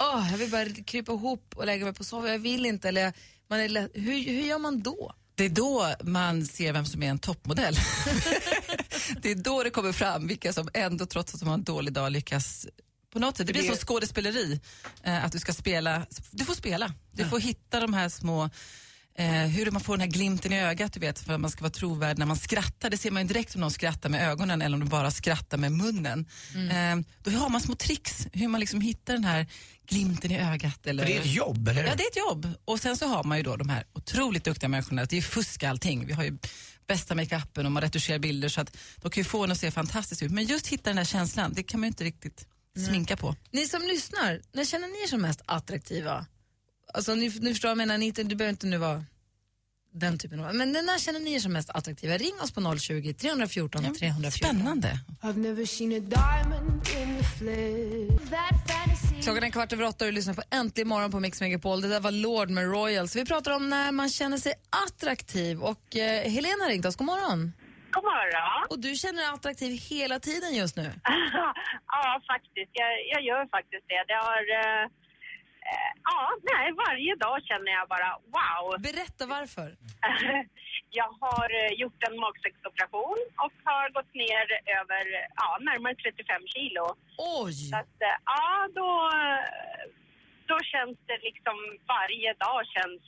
Åh, 0.00 0.28
jag 0.30 0.38
vill 0.38 0.50
bara 0.50 0.64
krypa 0.70 1.12
ihop 1.12 1.54
och 1.56 1.66
lägga 1.66 1.84
mig 1.84 1.94
på 1.94 2.04
soffan, 2.04 2.30
jag 2.30 2.38
vill 2.38 2.66
inte. 2.66 2.88
Eller 2.88 3.12
man 3.52 3.60
är 3.60 3.68
lätt, 3.68 3.90
hur, 3.94 4.24
hur 4.24 4.42
gör 4.42 4.58
man 4.58 4.82
då? 4.82 5.12
Det 5.34 5.44
är 5.44 5.48
då 5.48 5.94
man 6.02 6.46
ser 6.46 6.72
vem 6.72 6.86
som 6.86 7.02
är 7.02 7.10
en 7.10 7.18
toppmodell. 7.18 7.74
det 9.22 9.30
är 9.30 9.34
då 9.34 9.62
det 9.62 9.70
kommer 9.70 9.92
fram 9.92 10.26
vilka 10.26 10.52
som 10.52 10.68
ändå 10.74 11.06
trots 11.06 11.34
att 11.34 11.40
de 11.40 11.46
har 11.46 11.54
en 11.54 11.64
dålig 11.64 11.92
dag 11.92 12.12
lyckas 12.12 12.66
på 13.12 13.18
något 13.18 13.36
sätt. 13.36 13.46
Det 13.46 13.52
blir 13.52 13.62
som 13.62 13.76
skådespeleri. 13.76 14.60
Eh, 15.02 15.24
att 15.24 15.32
du 15.32 15.38
ska 15.38 15.52
spela. 15.52 16.06
Du 16.30 16.44
får 16.44 16.54
spela. 16.54 16.94
Du 17.12 17.24
får 17.24 17.40
hitta 17.40 17.80
de 17.80 17.94
här 17.94 18.08
små 18.08 18.50
Eh, 19.14 19.26
hur 19.26 19.70
man 19.70 19.80
får 19.80 19.92
den 19.92 20.00
här 20.00 20.08
glimten 20.08 20.52
i 20.52 20.60
ögat, 20.62 20.92
du 20.92 21.00
vet, 21.00 21.18
för 21.18 21.32
att 21.32 21.40
man 21.40 21.50
ska 21.50 21.60
vara 21.60 21.70
trovärdig 21.70 22.18
när 22.18 22.26
man 22.26 22.36
skrattar. 22.36 22.90
Det 22.90 22.96
ser 22.96 23.10
man 23.10 23.22
ju 23.22 23.28
direkt 23.28 23.54
om 23.54 23.60
någon 23.60 23.70
skrattar 23.70 24.08
med 24.08 24.28
ögonen 24.28 24.62
eller 24.62 24.74
om 24.74 24.80
de 24.80 24.88
bara 24.88 25.10
skrattar 25.10 25.58
med 25.58 25.72
munnen. 25.72 26.26
Eh, 26.54 26.96
då 27.22 27.30
har 27.30 27.48
man 27.48 27.60
små 27.60 27.74
tricks, 27.74 28.26
hur 28.32 28.48
man 28.48 28.60
liksom 28.60 28.80
hittar 28.80 29.12
den 29.12 29.24
här 29.24 29.46
glimten 29.86 30.30
i 30.30 30.38
ögat. 30.38 30.86
Eller... 30.86 31.02
För 31.02 31.12
det 31.12 31.16
är 31.16 31.20
ett 31.20 31.34
jobb, 31.34 31.68
eller? 31.68 31.84
Ja, 31.84 31.94
det 31.94 32.02
är 32.02 32.10
ett 32.10 32.16
jobb. 32.16 32.48
Och 32.64 32.80
sen 32.80 32.96
så 32.96 33.06
har 33.06 33.24
man 33.24 33.38
ju 33.38 33.44
då 33.44 33.56
de 33.56 33.68
här 33.68 33.84
otroligt 33.92 34.44
duktiga 34.44 34.68
människorna. 34.68 35.04
Det 35.04 35.14
är 35.14 35.16
ju 35.16 35.22
fusk 35.22 35.62
allting. 35.62 36.06
Vi 36.06 36.12
har 36.12 36.24
ju 36.24 36.38
bästa 36.86 37.14
makeupen 37.14 37.66
och 37.66 37.72
man 37.72 37.82
retuscherar 37.82 38.18
bilder 38.18 38.48
så 38.48 38.60
att 38.60 38.76
de 38.96 39.10
kan 39.10 39.20
ju 39.20 39.24
få 39.24 39.44
en 39.44 39.52
att 39.52 39.58
se 39.58 39.70
fantastiskt 39.70 40.22
ut. 40.22 40.30
Men 40.30 40.44
just 40.44 40.66
hitta 40.66 40.90
den 40.90 40.98
här 40.98 41.04
känslan, 41.04 41.52
det 41.52 41.62
kan 41.62 41.80
man 41.80 41.86
ju 41.86 41.88
inte 41.88 42.04
riktigt 42.04 42.46
sminka 42.86 43.16
på. 43.16 43.36
Ni 43.50 43.66
som 43.66 43.82
lyssnar, 43.82 44.40
när 44.52 44.64
känner 44.64 44.88
ni 44.88 45.02
er 45.02 45.06
som 45.06 45.22
mest 45.22 45.42
attraktiva? 45.46 46.26
Alltså 46.94 47.14
ni, 47.14 47.28
ni 47.40 47.50
förstår 47.52 47.68
vad 47.68 47.70
jag 47.70 47.78
menar, 47.78 47.98
ni, 47.98 48.06
inte- 48.06 48.22
du 48.22 48.34
behöver 48.34 48.50
inte 48.52 48.66
nu 48.66 48.76
vara 48.78 49.04
den 49.94 50.18
typen 50.18 50.40
av... 50.44 50.54
Men 50.54 50.72
när 50.72 50.98
känner 50.98 51.20
ni 51.20 51.34
er 51.34 51.38
som 51.38 51.52
mest 51.52 51.70
attraktiva? 51.70 52.16
Ring 52.16 52.34
oss 52.42 52.52
på 52.52 52.76
020 52.78 53.14
314 53.14 53.82
314. 53.94 54.30
Spännande. 54.32 54.88
Klockan 59.22 59.44
är 59.44 59.50
kvart 59.50 59.72
över 59.72 59.84
åtta 59.84 60.04
och 60.04 60.10
du 60.10 60.12
lyssnar 60.14 60.34
på 60.34 60.42
Äntligen 60.50 60.88
morgon 60.88 61.10
på 61.10 61.20
Mix 61.20 61.40
Megapol. 61.40 61.80
Det 61.80 61.88
där 61.88 62.00
var 62.00 62.10
Lord 62.10 62.50
med 62.50 62.64
Royals. 62.64 63.16
Vi 63.16 63.24
pratar 63.24 63.50
om 63.52 63.70
när 63.70 63.92
man 63.92 64.08
känner 64.08 64.36
sig 64.36 64.52
attraktiv 64.86 65.60
och 65.62 65.96
eh, 65.96 66.30
Helena 66.30 66.64
ringt 66.68 66.86
oss. 66.86 66.96
God 66.96 67.06
morgon. 67.06 67.52
God 67.90 68.04
morgon. 68.04 68.66
Och 68.70 68.78
du 68.78 68.94
känner 68.94 69.20
dig 69.22 69.30
attraktiv 69.34 69.80
hela 69.90 70.20
tiden 70.20 70.54
just 70.54 70.76
nu. 70.76 70.82
ja, 71.86 72.22
faktiskt. 72.32 72.70
Jag, 72.72 72.90
jag 73.12 73.22
gör 73.28 73.42
faktiskt 73.56 73.84
det. 73.92 74.04
Det 74.08 74.18
har... 74.28 74.42
eh, 74.60 74.88
ja, 76.10 76.20
nej, 76.52 76.66
varje 76.84 77.14
dag 77.24 77.36
känner 77.48 77.72
jag 77.78 77.88
bara 77.94 78.10
wow. 78.36 78.66
Berätta 78.88 79.24
varför. 79.36 79.68
jag 81.00 81.10
har 81.24 81.48
eh, 81.62 81.72
gjort 81.82 82.00
en 82.08 82.16
magsäcksoperation 82.24 83.20
och 83.44 83.54
har 83.64 83.86
gått 83.98 84.14
ner 84.24 84.46
över 84.78 85.02
ja, 85.42 85.48
närmare 85.68 85.94
35 85.94 86.42
kilo. 86.54 86.84
Oj! 87.42 87.52
Så 87.70 87.76
att, 87.82 87.96
eh, 88.08 88.18
ja, 88.34 88.68
då, 88.78 88.90
eh, 89.20 89.42
då 90.50 90.56
känns 90.72 90.98
det 91.08 91.18
liksom 91.28 91.56
varje 91.94 92.32
dag 92.44 92.60
känns 92.74 93.02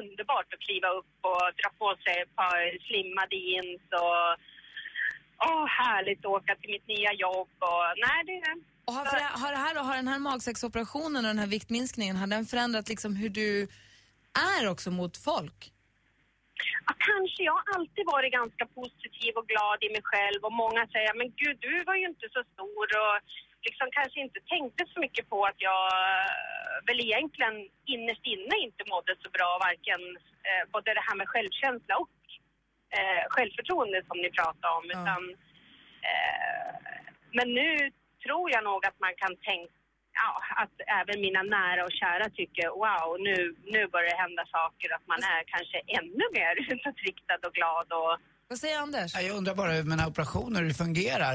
underbart 0.00 0.54
att 0.54 0.66
kliva 0.68 0.88
upp 0.98 1.16
och 1.30 1.46
dra 1.60 1.70
på 1.82 1.88
sig 2.04 2.14
ett 2.22 2.36
par 2.42 2.60
slimmade 2.86 3.36
jeans 3.46 3.84
och 4.04 4.24
åh, 5.48 5.66
härligt 5.66 6.24
att 6.24 6.36
åka 6.38 6.54
till 6.56 6.70
mitt 6.70 6.88
nya 6.88 7.12
jobb 7.12 7.54
och 7.70 7.86
nej, 8.06 8.18
det 8.28 8.38
Och 8.86 8.94
har, 8.94 9.04
för, 9.04 9.18
har, 9.42 9.50
det 9.52 9.62
här, 9.66 9.74
då, 9.74 9.80
har 9.80 9.96
den 9.96 10.08
här 10.08 10.18
magsäcksoperationen 10.18 11.24
och 11.24 11.30
den 11.34 11.38
här 11.38 11.52
viktminskningen, 11.56 12.16
har 12.16 12.26
den 12.26 12.44
förändrat 12.52 12.88
liksom 12.88 13.16
hur 13.16 13.28
du 13.40 13.68
är 14.54 14.62
också 14.72 14.90
mot 14.90 15.16
folk? 15.28 15.58
Ja, 16.86 16.92
kanske. 17.08 17.40
Jag 17.48 17.56
har 17.58 17.66
alltid 17.76 18.04
varit 18.14 18.32
ganska 18.40 18.64
positiv 18.78 19.32
och 19.38 19.46
glad 19.52 19.78
i 19.86 19.88
mig 19.96 20.04
själv 20.10 20.40
och 20.46 20.52
många 20.64 20.82
säger 20.94 21.14
men 21.20 21.28
gud, 21.42 21.56
du 21.68 21.74
var 21.88 21.96
ju 22.00 22.06
inte 22.12 22.26
så 22.36 22.42
stor 22.52 22.86
och 23.02 23.16
liksom 23.68 23.86
kanske 23.98 24.18
inte 24.26 24.40
tänkte 24.54 24.82
så 24.92 24.98
mycket 25.04 25.24
på 25.32 25.38
att 25.50 25.60
jag 25.68 25.82
väl 26.88 27.00
egentligen 27.06 27.56
innerst 27.94 28.24
inne 28.34 28.54
inte 28.66 28.82
mådde 28.92 29.14
så 29.22 29.28
bra, 29.36 29.50
varken 29.66 30.00
eh, 30.48 30.62
både 30.72 30.94
det 30.98 31.06
här 31.08 31.16
med 31.20 31.28
självkänsla 31.32 31.94
och 32.04 32.18
eh, 32.96 33.24
självförtroende 33.34 33.98
som 34.08 34.18
ni 34.24 34.30
pratade 34.38 34.72
om. 34.78 34.84
Utan, 34.96 35.22
eh, 36.10 36.72
men 37.36 37.48
nu 37.60 37.70
tror 38.26 38.46
jag 38.54 38.62
nog 38.70 38.80
att 38.88 38.98
man 39.06 39.14
kan 39.22 39.32
tänka 39.50 39.72
Ja, 40.22 40.32
att 40.62 40.76
även 41.00 41.16
mina 41.26 41.42
nära 41.42 41.80
och 41.88 41.94
kära 42.02 42.26
tycker 42.40 42.66
wow, 42.82 43.08
nu, 43.28 43.36
nu 43.74 43.80
börjar 43.94 44.10
det 44.10 44.22
hända 44.26 44.44
saker, 44.58 44.88
att 44.96 45.06
man 45.12 45.20
är 45.34 45.40
kanske 45.54 45.78
ännu 45.98 46.24
mer 46.38 46.52
utåtriktad 46.72 47.40
och 47.46 47.54
glad 47.58 47.88
och 48.00 48.12
Vad 48.48 48.58
säger 48.58 48.78
Anders? 48.84 49.14
Ja, 49.14 49.20
Jag 49.28 49.36
undrar 49.36 49.54
bara 49.54 49.70
hur 49.76 49.84
med 49.90 50.06
operationer, 50.12 50.60
hur 50.60 50.68
det 50.68 50.82
fungerar. 50.86 51.34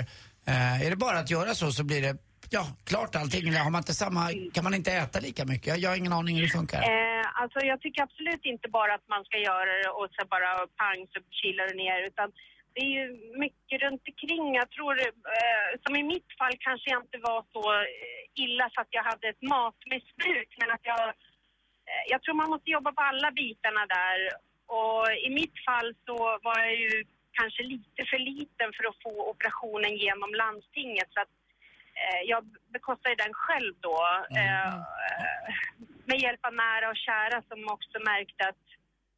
Eh, 0.51 0.85
är 0.85 0.89
det 0.89 0.99
bara 1.07 1.17
att 1.23 1.31
göra 1.35 1.51
så 1.61 1.67
så 1.71 1.83
blir 1.89 2.01
det 2.07 2.13
ja, 2.57 2.63
klart 2.91 3.15
allting? 3.21 3.43
Eller 3.47 3.59
har 3.67 3.73
man 3.75 3.83
inte 3.85 3.93
samma, 4.03 4.23
kan 4.55 4.63
man 4.67 4.73
inte 4.79 4.91
äta 4.91 5.19
lika 5.19 5.43
mycket? 5.45 5.67
Jag, 5.67 5.77
jag 5.83 5.89
har 5.89 5.97
ingen 6.03 6.13
aning 6.19 6.35
hur 6.35 6.43
det 6.47 6.57
funkar. 6.59 6.81
Eh, 6.91 7.25
alltså 7.41 7.59
jag 7.71 7.77
tycker 7.81 8.01
absolut 8.07 8.45
inte 8.53 8.67
bara 8.79 8.93
att 8.97 9.07
man 9.13 9.23
ska 9.27 9.37
göra 9.49 9.71
det 9.81 9.89
och 9.99 10.07
så 10.15 10.21
bara 10.35 10.49
pang 10.81 10.99
så 11.13 11.19
kilar 11.39 11.65
det 11.69 11.77
ner 11.83 11.99
utan 12.09 12.27
det 12.73 12.81
är 12.81 12.93
ju 12.99 13.07
mycket 13.45 13.81
runt 13.81 14.03
omkring. 14.07 14.55
Jag 14.55 14.69
tror, 14.69 14.99
eh, 14.99 15.69
som 15.83 15.95
i 15.95 16.03
mitt 16.03 16.29
fall 16.39 16.55
kanske 16.59 16.89
jag 16.89 17.03
inte 17.03 17.17
var 17.17 17.45
så 17.53 17.73
eh, 17.73 18.43
illa 18.43 18.69
så 18.73 18.81
att 18.81 18.93
jag 18.97 19.03
hade 19.03 19.27
ett 19.27 19.41
matmissbruk 19.41 20.49
men 20.59 20.71
att 20.71 20.85
jag, 20.91 21.07
eh, 21.89 22.03
jag 22.07 22.21
tror 22.21 22.35
man 22.35 22.49
måste 22.49 22.69
jobba 22.69 22.91
på 22.91 23.01
alla 23.01 23.31
bitarna 23.31 23.85
där 23.85 24.19
och 24.79 25.03
i 25.27 25.29
mitt 25.29 25.57
fall 25.65 25.95
så 26.05 26.17
var 26.43 26.59
jag 26.59 26.75
ju 26.75 27.03
kanske 27.31 27.63
lite 27.63 28.01
för 28.09 28.19
liten 28.19 28.69
för 28.75 28.83
att 28.89 29.01
få 29.03 29.29
operationen 29.29 29.97
genom 29.97 30.33
landstinget 30.33 31.09
så 31.13 31.19
att 31.21 31.33
eh, 32.01 32.21
jag 32.31 32.43
bekostade 32.73 33.15
den 33.15 33.33
själv 33.33 33.73
då. 33.79 33.97
Eh, 34.39 34.73
med 36.05 36.19
hjälp 36.19 36.45
av 36.45 36.53
nära 36.53 36.89
och 36.89 37.03
kära 37.07 37.43
som 37.49 37.59
också 37.75 37.97
märkte 37.99 38.47
att 38.49 38.65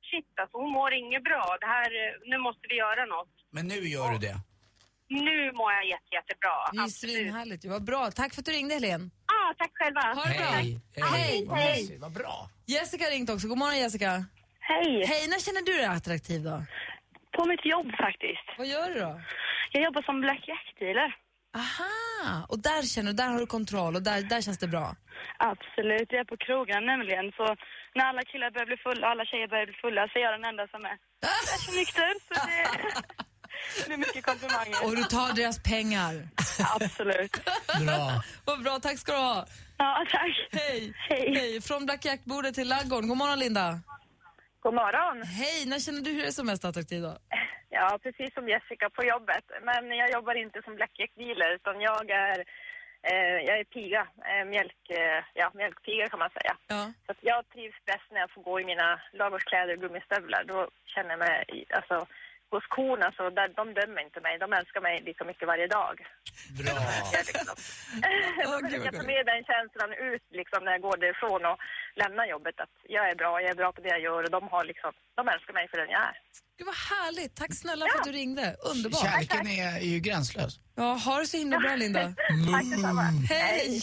shit 0.09 0.39
alltså 0.41 0.57
hon 0.57 0.71
mår 0.71 0.93
inget 0.93 1.23
bra. 1.23 1.57
Det 1.61 1.65
här, 1.65 1.91
eh, 2.01 2.13
nu 2.25 2.37
måste 2.37 2.67
vi 2.69 2.75
göra 2.75 3.05
något. 3.05 3.35
Men 3.55 3.67
nu 3.67 3.75
gör 3.95 4.11
du 4.11 4.17
det. 4.17 4.35
Nu 5.09 5.51
mår 5.51 5.71
jag 5.77 5.85
jätte, 5.93 6.09
jättebra. 6.17 6.55
Det 6.71 6.77
är 6.77 6.79
ju 6.79 6.83
Absolut. 6.83 7.15
svinhärligt. 7.15 7.65
Vad 7.65 7.83
bra. 7.83 8.11
Tack 8.11 8.33
för 8.33 8.41
att 8.41 8.45
du 8.45 8.51
ringde, 8.51 8.73
Helene. 8.73 9.09
Ja, 9.27 9.53
tack 9.57 9.71
själva. 9.73 10.01
Ha 10.01 10.23
det 10.31 10.37
bra. 10.37 10.47
Hej! 10.47 10.79
Hej. 11.15 11.45
Vad 11.47 11.57
mysigt, 11.57 12.01
Vad 12.01 12.11
bra. 12.13 12.49
Jessica 12.65 13.03
har 13.03 13.11
ringt 13.11 13.29
också. 13.29 13.47
God 13.47 13.57
morgon, 13.57 13.77
Jessica. 13.79 14.25
Hej! 14.59 15.05
Hej, 15.11 15.27
när 15.31 15.39
känner 15.45 15.61
du 15.69 15.73
dig 15.73 15.85
attraktiv 15.85 16.43
då? 16.43 16.63
På 17.37 17.45
mitt 17.45 17.65
jobb 17.65 17.87
faktiskt. 18.05 18.47
Vad 18.57 18.67
gör 18.67 18.87
du 18.93 18.99
då? 18.99 19.21
Jag 19.71 19.83
jobbar 19.83 20.01
som 20.01 20.21
Black 20.21 20.43
Jack-dealer. 20.47 21.09
Aha! 21.63 22.45
Och 22.49 22.59
där 22.59 22.81
känner 22.93 23.11
du, 23.11 23.17
där 23.17 23.29
har 23.33 23.39
du 23.39 23.45
kontroll 23.57 23.95
och 23.95 24.03
där, 24.09 24.21
där 24.21 24.41
känns 24.41 24.57
det 24.57 24.67
bra. 24.67 24.95
Absolut, 25.37 26.07
jag 26.13 26.19
är 26.19 26.29
på 26.33 26.37
krogen 26.37 26.85
nämligen. 26.85 27.25
Så 27.37 27.45
när 27.95 28.05
alla 28.09 28.21
killar 28.31 28.51
börjar 28.51 28.65
bli 28.71 28.77
fulla 28.77 29.03
och 29.07 29.11
alla 29.11 29.25
tjejer 29.25 29.47
börjar 29.47 29.65
bli 29.65 29.75
fulla 29.83 30.01
så 30.07 30.13
är 30.19 30.23
jag 30.23 30.33
den 30.37 30.45
enda 30.51 30.67
som 30.67 30.81
är 30.91 30.95
är 31.55 31.59
så 31.67 31.71
nykter. 31.79 32.11
Så 32.27 32.33
det, 32.47 32.63
det 33.87 33.93
är 33.93 33.97
mycket 33.97 34.25
komplimanger. 34.25 34.85
Och 34.85 34.95
du 34.95 35.03
tar 35.03 35.35
deras 35.35 35.63
pengar. 35.63 36.13
Absolut. 36.75 37.31
Bra. 37.85 38.23
Vad 38.45 38.63
bra, 38.63 38.79
tack 38.79 38.97
ska 38.99 39.11
du 39.11 39.17
ha. 39.17 39.45
Ja, 39.77 40.05
tack. 40.11 40.47
Hej. 40.51 40.93
Hej. 41.09 41.35
Hej. 41.35 41.61
Från 41.61 41.85
Black 41.85 42.05
Jack-bordet 42.05 42.55
till 42.55 42.69
Laggården. 42.69 43.07
God 43.09 43.17
morgon, 43.17 43.39
Linda. 43.39 43.79
God 44.63 44.73
morgon. 44.73 45.23
Hej, 45.23 45.65
när 45.65 45.79
känner 45.79 46.01
du 46.01 46.13
dig 46.21 46.31
som 46.31 46.45
mest 46.45 46.65
attraktiv 46.65 47.01
då? 47.01 47.17
Ja, 47.69 47.99
precis 48.03 48.33
som 48.33 48.49
Jessica 48.49 48.89
på 48.89 49.03
jobbet. 49.03 49.45
Men 49.63 49.97
jag 49.97 50.11
jobbar 50.11 50.35
inte 50.35 50.61
som 50.61 50.75
Black 50.75 50.91
Jack 50.99 51.11
dealer 51.15 51.55
utan 51.55 51.81
jag 51.81 52.09
är 52.09 52.43
Eh, 53.11 53.37
jag 53.47 53.59
är 53.59 53.63
piga, 53.63 54.07
eh, 54.29 54.45
mjölk, 54.45 54.89
eh, 54.89 55.23
ja, 55.33 55.51
mjölkpiga 55.53 56.09
kan 56.09 56.19
man 56.19 56.29
säga. 56.29 56.53
Så 57.05 57.11
att 57.11 57.17
jag 57.21 57.49
trivs 57.49 57.85
bäst 57.85 58.07
när 58.11 58.19
jag 58.19 58.31
får 58.31 58.41
gå 58.41 58.59
i 58.59 58.65
mina 58.65 59.01
ladugårdskläder 59.13 59.73
och 59.73 59.81
gummistövlar. 59.81 60.43
Då 60.43 60.69
känner 60.85 61.09
jag 61.09 61.19
mig, 61.19 61.65
alltså 61.69 62.05
hos 62.55 62.65
korna 62.77 63.07
så 63.17 63.23
där, 63.37 63.47
de 63.59 63.65
dömer 63.79 64.01
inte 64.07 64.19
mig. 64.25 64.33
De 64.45 64.47
älskar 64.59 64.81
mig 64.87 64.95
lika 65.09 65.23
mycket 65.29 65.47
varje 65.51 65.67
dag. 65.79 65.95
Bra. 66.59 66.77
Jag, 67.15 67.23
liksom. 67.29 67.55
jag 68.87 68.93
tar 68.97 69.07
med 69.13 69.23
den 69.31 69.41
känslan 69.51 69.91
ut 70.09 70.25
liksom, 70.39 70.59
när 70.65 70.71
jag 70.75 70.81
går 70.87 70.97
därifrån 71.03 71.41
och 71.49 71.57
lämnar 72.01 72.25
jobbet. 72.33 72.57
Att 72.65 72.75
jag 72.95 73.03
är 73.11 73.15
bra, 73.21 73.31
jag 73.43 73.49
är 73.55 73.59
bra 73.61 73.69
på 73.75 73.81
det 73.81 73.91
jag 73.95 74.01
gör 74.07 74.21
och 74.25 74.31
de, 74.37 74.41
har 74.53 74.63
liksom, 74.71 74.91
de 75.17 75.21
älskar 75.33 75.53
mig 75.59 75.65
för 75.71 75.77
den 75.81 75.89
jag 75.95 76.03
är. 76.11 76.15
Gud 76.57 76.67
vad 76.71 76.81
härligt. 76.93 77.35
Tack 77.41 77.53
snälla 77.63 77.83
för 77.89 77.99
att 77.99 78.09
du 78.11 78.11
ringde. 78.11 78.45
Underbart. 78.71 79.01
Kärleken 79.05 79.47
är, 79.47 79.69
är 79.85 79.91
ju 79.95 79.99
gränslös. 79.99 80.53
Ja, 80.75 80.89
ha 81.05 81.19
det 81.19 81.25
så 81.25 81.37
himla 81.37 81.57
bra 81.59 81.75
Linda. 81.75 82.03
Tack 82.51 82.65
detsamma. 82.71 83.03
Hej! 83.29 83.81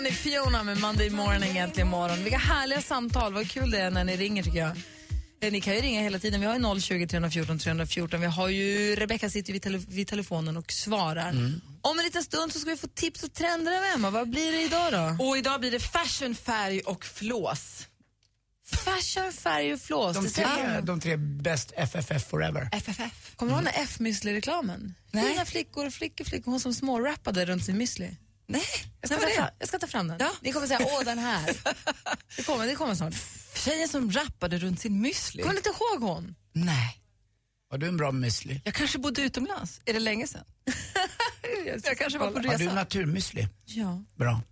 Melanie 0.00 0.16
Fiona 0.18 0.62
med 0.62 0.78
Monday 0.80 1.10
Morning 1.10 1.56
äntligen 1.58 1.88
morgon. 1.88 2.22
Vilka 2.24 2.38
härliga 2.38 2.82
samtal. 2.82 3.32
Vad 3.34 3.50
kul 3.50 3.70
det 3.70 3.78
är 3.80 3.90
när 3.90 4.04
ni 4.04 4.16
ringer 4.16 4.42
tycker 4.42 4.58
jag. 4.58 4.76
Eh, 5.40 5.52
Ni 5.52 5.60
kan 5.60 5.74
ju 5.74 5.80
ringa 5.80 6.00
hela 6.02 6.18
tiden. 6.18 6.40
Vi 6.40 6.46
har 6.46 6.74
ju 6.74 6.80
020 6.80 7.06
314 7.06 7.58
314. 7.58 8.20
Vi 8.20 8.26
har 8.26 8.48
ju 8.48 8.96
Rebecca 8.96 9.30
sitter 9.30 9.52
vid, 9.52 9.62
tele 9.62 9.78
vid 9.78 10.08
telefonen 10.08 10.56
och 10.56 10.72
svarar. 10.72 11.30
Om 11.82 11.98
en 11.98 12.04
liten 12.04 12.22
stund 12.22 12.52
så 12.52 12.58
ska 12.58 12.70
vi 12.70 12.76
få 12.76 12.86
tips 12.86 13.22
och 13.22 13.32
trender 13.32 13.78
av 13.78 13.84
Emma. 13.94 14.10
Vad 14.10 14.30
blir 14.30 14.52
det 14.52 14.62
idag 14.62 14.92
då? 14.92 15.24
Och 15.24 15.38
idag 15.38 15.60
blir 15.60 15.70
det 15.70 15.80
fashion, 15.80 16.34
färg 16.34 16.80
och 16.80 17.04
flås. 17.04 17.86
Fashion, 18.72 19.32
färg 19.32 19.72
och 19.74 19.80
flås. 19.80 20.16
De 20.16 20.24
Det 20.24 20.30
tre, 20.30 20.44
ser- 20.44 20.82
de 20.82 21.00
tre 21.00 21.16
best 21.16 21.72
FFF 21.76 22.28
forever. 22.28 22.68
FFF. 22.72 23.36
Kommer 23.36 23.52
du 23.52 23.56
ihåg 23.58 23.64
den 23.64 23.72
där 23.74 23.82
F-müsli-reklamen? 23.82 24.94
Fina 25.12 25.44
flickor, 25.44 25.90
flickor, 25.90 26.24
flickor. 26.24 26.50
Hon 26.50 26.60
som 26.60 26.74
smårappade 26.74 27.44
runt 27.44 27.64
sin 27.64 27.82
müsli. 27.82 28.16
Nej, 28.52 28.62
Jag 29.00 29.10
ska, 29.10 29.20
ta 29.20 29.26
fram, 29.28 29.48
jag 29.58 29.68
ska 29.68 29.78
ta 29.78 29.86
fram 29.86 30.08
den. 30.08 30.20
Ni 30.40 30.52
kommer 30.52 30.66
säga, 30.66 30.80
åh 30.82 31.04
den 31.04 31.18
här. 31.18 31.44
Det 32.36 32.42
kommer, 32.42 32.66
det 32.66 32.74
kommer 32.74 32.94
snart. 32.94 33.14
Tjejen 33.54 33.88
som 33.88 34.12
rappade 34.12 34.58
runt 34.58 34.80
sin 34.80 35.06
müsli. 35.06 35.42
Kommer 35.42 35.52
du 35.52 35.58
inte 35.58 35.68
ihåg 35.68 36.02
hon? 36.02 36.34
Nej. 36.52 36.96
Har 37.70 37.78
du 37.78 37.86
en 37.88 37.96
bra 37.96 38.10
müsli? 38.10 38.60
Jag 38.64 38.74
kanske 38.74 38.98
bodde 38.98 39.22
utomlands. 39.22 39.80
Är 39.84 39.92
det 39.92 39.98
länge 40.00 40.26
sedan? 40.26 40.44
jag 41.84 41.98
kanske 41.98 42.18
var 42.18 42.30
på 42.30 42.36
Har 42.36 42.42
du 42.42 42.48
resa. 42.48 42.74
naturmüsli? 42.74 43.48
Ja. 43.64 44.02
Bra. 44.16 44.42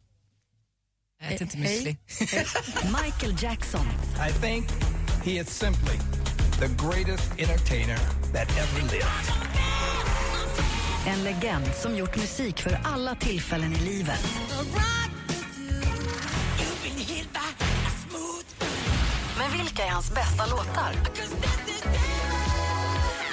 Jag 1.21 1.33
äter 1.33 1.43
inte 1.43 1.57
müsli. 1.57 1.97
Michael 3.03 3.37
Jackson. 3.43 3.87
I 4.29 4.33
think 4.41 4.67
he 5.25 5.31
is 5.41 5.49
simply 5.49 5.99
the 6.61 6.69
greatest 6.69 7.31
entertainer 7.39 7.99
that 8.33 8.49
ever 8.59 8.83
lived. 8.83 9.48
En 11.09 11.25
legend 11.25 11.75
som 11.75 11.97
gjort 11.97 12.17
musik 12.17 12.61
för 12.61 12.81
alla 12.85 13.15
tillfällen 13.15 13.73
i 13.73 13.79
livet. 13.79 14.27
Men 19.39 19.53
vilka 19.59 19.85
är 19.85 19.91
hans 19.91 20.15
bästa 20.15 20.47
låtar? 20.47 20.93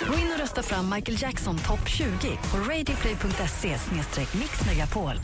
Gå 0.08 0.14
in 0.20 0.32
och 0.34 0.40
rösta 0.40 0.64
fram 0.64 0.90
Michael 0.90 1.22
Jackson 1.22 1.58
topp 1.58 1.88
20 1.88 2.08
på 2.52 2.58
radioplay.se 2.58 3.78
mixmegapol. 4.40 5.16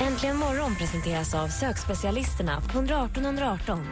Äntligen 0.00 0.36
morgon 0.36 0.76
presenteras 0.76 1.34
av 1.34 1.48
sökspecialisterna 1.48 2.60
på 2.60 2.78
118 2.78 3.24
118. 3.24 3.86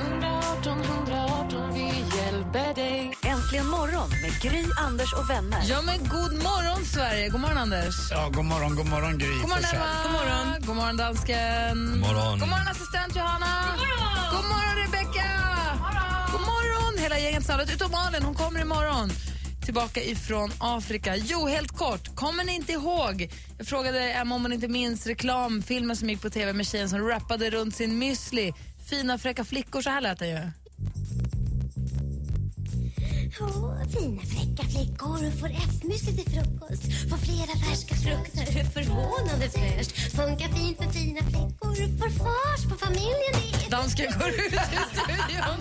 118 0.00 0.80
118, 0.80 1.74
vi 1.74 2.16
hjälper 2.18 2.74
dig. 2.74 3.16
Äntligen 3.46 3.66
morgon 3.66 4.10
med 4.22 4.40
Gry, 4.42 4.64
Anders 4.76 5.12
och 5.12 5.30
vänner. 5.30 5.58
Ja 5.68 5.82
men 5.82 5.98
god 5.98 6.32
morgon 6.32 6.84
Sverige. 6.84 7.28
God 7.28 7.40
morgon 7.40 7.58
Anders. 7.58 7.94
Ja, 8.10 8.28
god 8.34 8.44
morgon, 8.44 8.76
god 8.76 8.86
morgon 8.88 9.18
Gry. 9.18 9.28
God 9.28 9.48
morgon. 9.48 9.64
Emma. 9.74 10.02
God 10.02 10.12
morgon. 10.12 10.60
God 10.66 10.76
morgon 10.76 10.96
dansken. 10.96 11.76
God 11.90 11.98
morgon. 12.00 12.38
God 12.38 12.48
morgon 12.48 12.68
assistent 12.68 13.16
Johanna. 13.16 13.46
God 13.70 13.78
morgon. 13.78 14.30
God 14.34 14.44
morgon 14.52 14.76
Rebecca. 14.84 15.28
God 16.32 16.40
morgon 16.40 16.98
hela 17.02 17.18
gänget 17.18 17.46
samlat 17.46 17.74
utom 17.74 17.90
Malin. 17.90 18.22
Hon 18.22 18.34
kommer 18.34 18.60
imorgon. 18.60 19.10
Tillbaka 19.64 20.02
ifrån 20.02 20.50
Afrika. 20.58 21.16
Jo, 21.16 21.46
helt 21.46 21.72
kort. 21.78 22.14
Kommer 22.16 22.44
ni 22.44 22.54
inte 22.54 22.72
ihåg? 22.72 23.32
Jag 23.58 23.66
frågade 23.66 24.00
Emma 24.12 24.34
om 24.34 24.42
hon 24.42 24.52
inte 24.52 24.68
minns 24.68 25.06
reklamfilmen 25.06 25.96
som 25.96 26.10
gick 26.10 26.22
på 26.22 26.30
tv 26.30 26.52
med 26.52 26.66
tjejen 26.66 26.88
som 26.88 27.08
rappade 27.08 27.50
runt 27.50 27.76
sin 27.76 28.02
müsli. 28.02 28.52
Fina 28.90 29.18
fräcka 29.18 29.44
flickor, 29.44 29.82
så 29.82 29.90
här 29.90 30.00
lät 30.00 30.18
det 30.18 30.28
ju. 30.28 30.50
Åh, 33.40 33.82
fina 33.98 34.22
fräcka 34.22 34.68
flickor 34.70 35.30
får 35.40 35.48
F-müsli 35.48 36.16
till 36.16 36.32
frukost. 36.32 36.82
Får 37.10 37.16
flera 37.16 37.52
färska 37.66 37.94
frukter, 37.94 38.64
förvånande 38.64 39.50
fräscht. 39.50 39.92
Funkar 40.16 40.48
fint 40.48 40.76
för 40.76 40.90
fina 40.90 41.20
flickor, 41.20 41.98
får 41.98 42.10
fars 42.10 42.64
på 42.70 42.76
familjen 42.86 43.34
i... 43.44 43.70
Dansken 43.70 44.06
går 44.18 44.28
ut 44.28 44.36
ur 44.36 44.84
studion. 44.92 45.58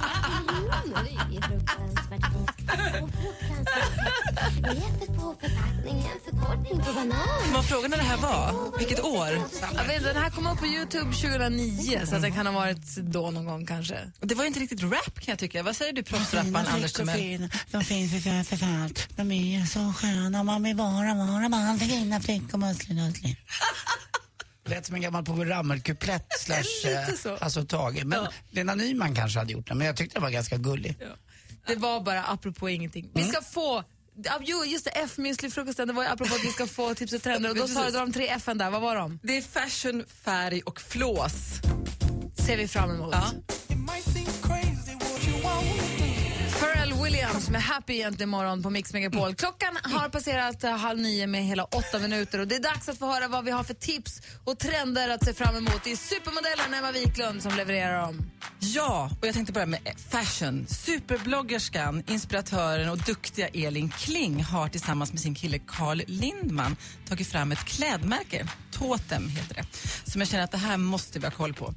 Det 1.04 1.12
är 1.12 1.32
ju 1.34 1.42
fruktansvärt 1.42 2.26
friskt. 2.34 2.70
Och 3.04 3.10
fruktansvärt 3.10 3.94
friskt. 3.96 4.26
Repet 4.64 5.16
på 5.18 5.36
förpackningen, 5.42 6.18
förkortning 6.26 6.80
på 6.86 6.94
banan. 6.94 7.52
Man 7.54 7.64
frågade 7.64 7.88
när 7.88 7.98
det 7.98 8.04
här 8.04 8.18
var. 8.18 8.78
Vilket 8.78 9.04
år? 9.04 9.42
Jag 9.76 9.86
vet, 9.86 10.04
den 10.04 10.16
här 10.16 10.30
kom 10.30 10.48
upp 10.48 10.60
på 10.60 10.66
Youtube 10.66 11.12
2009, 11.14 12.02
så 12.06 12.16
att 12.16 12.22
den 12.22 12.34
kan 12.34 12.46
ha 12.46 12.54
varit 12.54 12.96
då 12.98 13.32
någon 13.32 13.46
gång 13.46 13.66
kanske. 13.66 13.98
Det 14.20 14.36
var 14.36 14.44
ju 14.44 14.48
inte 14.48 14.60
riktigt 14.60 14.84
rap 14.84 15.20
kan 15.20 15.32
jag 15.32 15.40
tycka. 15.40 15.64
Vad 15.64 15.76
säger 15.76 15.94
du 15.94 16.04
proffsrapparen 16.04 16.68
Anders 16.68 16.94
Timell? 16.94 17.50
De 17.72 17.84
finns 17.84 18.12
för, 18.24 18.56
för 18.56 18.84
allt. 18.84 19.08
De 19.16 19.32
är 19.32 19.66
så 19.66 19.94
sköna, 19.94 20.44
man 20.44 20.64
vill 20.64 20.76
bara 20.76 21.14
vara 21.14 21.50
man 21.50 21.80
för 21.80 21.86
fina 21.86 22.20
flickor, 22.22 22.58
mussli, 22.58 22.96
nussli. 22.96 23.38
Lät 24.66 24.86
som 24.86 24.96
en 24.96 25.02
gammal 25.02 25.26
Povel 25.26 25.48
Ramel-kuplett 25.48 26.28
slash 26.40 26.92
eh, 26.92 27.38
alltså 27.40 27.66
Tage. 27.66 28.06
Men 28.06 28.28
Lena 28.52 28.76
Nyman 28.76 29.16
kanske 29.16 29.40
hade 29.40 29.54
gjort 29.54 29.68
den, 29.68 29.78
men 29.78 29.88
jag 29.88 29.96
tyckte 29.98 30.16
den 30.16 30.24
var 30.24 30.30
ganska 30.30 30.58
gullig. 30.58 30.98
Det 31.68 31.76
var 31.76 32.02
bara 32.02 32.24
apropå 32.24 32.70
ingenting. 32.70 33.12
Vi 33.14 33.24
ska 33.24 33.42
få 33.42 33.84
Ja, 34.24 34.40
Jo, 34.42 34.66
just 34.66 34.86
det, 34.86 34.92
F-müsli-frukosten, 34.92 35.88
det 35.88 35.94
var 35.94 36.04
ju 36.04 36.10
apropå 36.10 36.36
att 36.36 36.44
vi 36.44 36.52
ska 36.52 36.68
få 36.68 36.96
tips 36.96 37.14
och 37.14 37.22
trender 37.22 37.50
och 37.50 37.56
då 37.56 37.68
sa 37.68 37.86
du 37.86 37.92
de 37.92 38.14
tre 38.14 38.28
F 38.28 38.46
där, 38.46 38.70
vad 38.70 38.82
var 38.82 38.96
de? 38.96 39.20
Det 39.24 39.38
är 39.38 39.42
fashion, 39.42 40.04
färg 40.24 40.62
och 40.62 40.82
flås. 40.82 41.34
Ser 42.46 42.58
vi 42.58 42.68
fram 42.68 42.90
emot. 42.92 43.12
Pharrell 43.14 43.42
Williams 47.06 47.50
med 47.50 47.62
Happy 47.62 47.94
egentligen 47.94 48.30
morgon 48.30 48.64
på 48.64 48.70
Mix 48.70 48.94
Megapol. 48.94 49.36
Klockan 49.36 49.78
har 49.84 50.10
passerat 50.10 50.64
eh, 50.64 50.72
halv 50.72 51.00
nio 51.00 51.28
med 51.28 51.44
hela 51.44 51.64
åtta 51.64 52.00
minuter 52.00 52.40
och 52.40 52.48
det 52.48 52.56
är 52.56 52.60
dags 52.60 52.90
att 52.90 53.00
få 53.00 53.06
höra 53.06 53.28
vad 53.28 53.46
vi 53.46 53.52
har 53.52 53.64
för 53.64 53.74
tips 53.74 54.22
och 54.44 54.60
trender 54.60 55.10
att 55.10 55.26
se 55.26 55.34
fram 55.34 55.56
emot. 55.56 55.84
Det 55.84 55.92
är 55.92 55.96
supermodellen 55.96 56.74
Emma 56.74 56.92
Wiklund 56.92 57.44
som 57.44 57.56
levererar 57.58 58.02
dem. 58.02 58.32
Ja, 58.60 59.10
och 59.22 59.28
jag 59.28 59.34
tänkte 59.34 59.54
börja 59.54 59.66
med 59.66 59.80
fashion. 60.10 60.66
Superbloggerskan, 60.68 62.04
inspiratören 62.08 62.90
och 62.90 62.98
duktiga 62.98 63.48
Elin 63.48 63.90
Kling 63.90 64.44
har 64.44 64.68
tillsammans 64.68 65.12
med 65.12 65.22
sin 65.22 65.36
kille 65.36 65.60
Carl 65.60 66.02
Lindman 66.08 66.76
tagit 67.08 67.28
fram 67.28 67.52
ett 67.52 67.66
klädmärke, 67.66 68.48
Totem 68.72 69.30
heter 69.30 69.56
det, 69.56 69.66
som 70.12 70.22
jag 70.22 70.28
känner 70.28 70.44
att 70.44 70.52
det 70.52 70.58
här 70.58 70.78
måste 70.78 71.20
vi 71.20 71.26
ha 71.26 71.32
koll 71.32 71.54
på. 71.54 71.74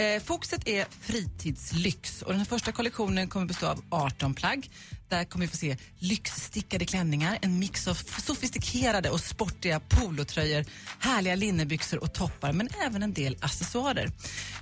Eh, 0.00 0.22
fokuset 0.22 0.68
är 0.68 0.86
fritidslyx 1.00 2.22
och 2.22 2.32
den 2.32 2.44
första 2.44 2.72
kollektionen 2.72 3.28
kommer 3.28 3.46
bestå 3.46 3.66
av 3.66 3.82
18 3.90 4.34
plagg. 4.34 4.70
Där 5.08 5.24
kommer 5.24 5.46
vi 5.46 5.50
få 5.50 5.56
se 5.56 5.76
lyxstickade 5.98 6.84
klänningar, 6.84 7.38
en 7.42 7.58
mix 7.58 7.88
av 7.88 7.94
sofistikerade 7.94 9.10
och 9.10 9.20
sportiga 9.20 9.80
polotröjor, 9.80 10.64
härliga 10.98 11.34
linnebyxor 11.34 12.02
och 12.02 12.14
toppar, 12.14 12.52
men 12.52 12.68
även 12.86 13.02
en 13.02 13.12
del 13.12 13.36
accessoarer. 13.40 14.12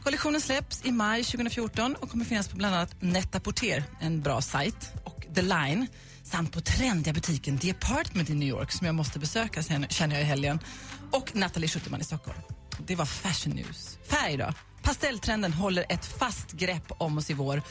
Kollektionen 0.05 0.41
släpps 0.41 0.85
i 0.85 0.93
maj 0.93 1.25
2014 1.25 1.95
och 1.95 2.11
kommer 2.11 2.25
finnas 2.25 2.49
på 2.49 2.57
bland 2.57 2.75
annat 2.75 3.03
Net-a-Porter, 3.03 3.85
en 4.01 4.23
bra 4.23 4.41
sajt, 4.41 4.93
och 5.05 5.27
The 5.35 5.43
Line 5.43 5.87
samt 6.25 6.53
på 6.53 6.61
trendiga 6.61 7.15
butiken 7.15 7.59
The 7.59 7.71
Apartment 7.71 8.31
i 8.31 8.35
New 8.35 8.49
York 8.49 8.73
som 8.73 8.87
jag 8.87 8.95
måste 8.95 9.19
besöka 9.19 9.63
sen, 9.63 9.87
känner 9.89 10.15
jag 10.15 10.23
i 10.23 10.27
helgen 10.27 10.59
och 11.13 11.37
Nathalie 11.37 11.69
Schuterman 11.69 12.01
i 12.01 12.05
Stockholm. 12.05 12.39
Det 12.87 12.97
var 12.97 13.07
fashion 13.07 13.53
news. 13.53 13.99
Färg 14.11 14.37
då? 14.37 14.53
Pastelltrenden 14.89 15.53
håller 15.53 15.85
ett 15.89 16.07
fast 16.19 16.53
grepp 16.53 16.93
om 16.99 17.19
oss 17.19 17.31
i 17.31 17.35
vår 17.35 17.63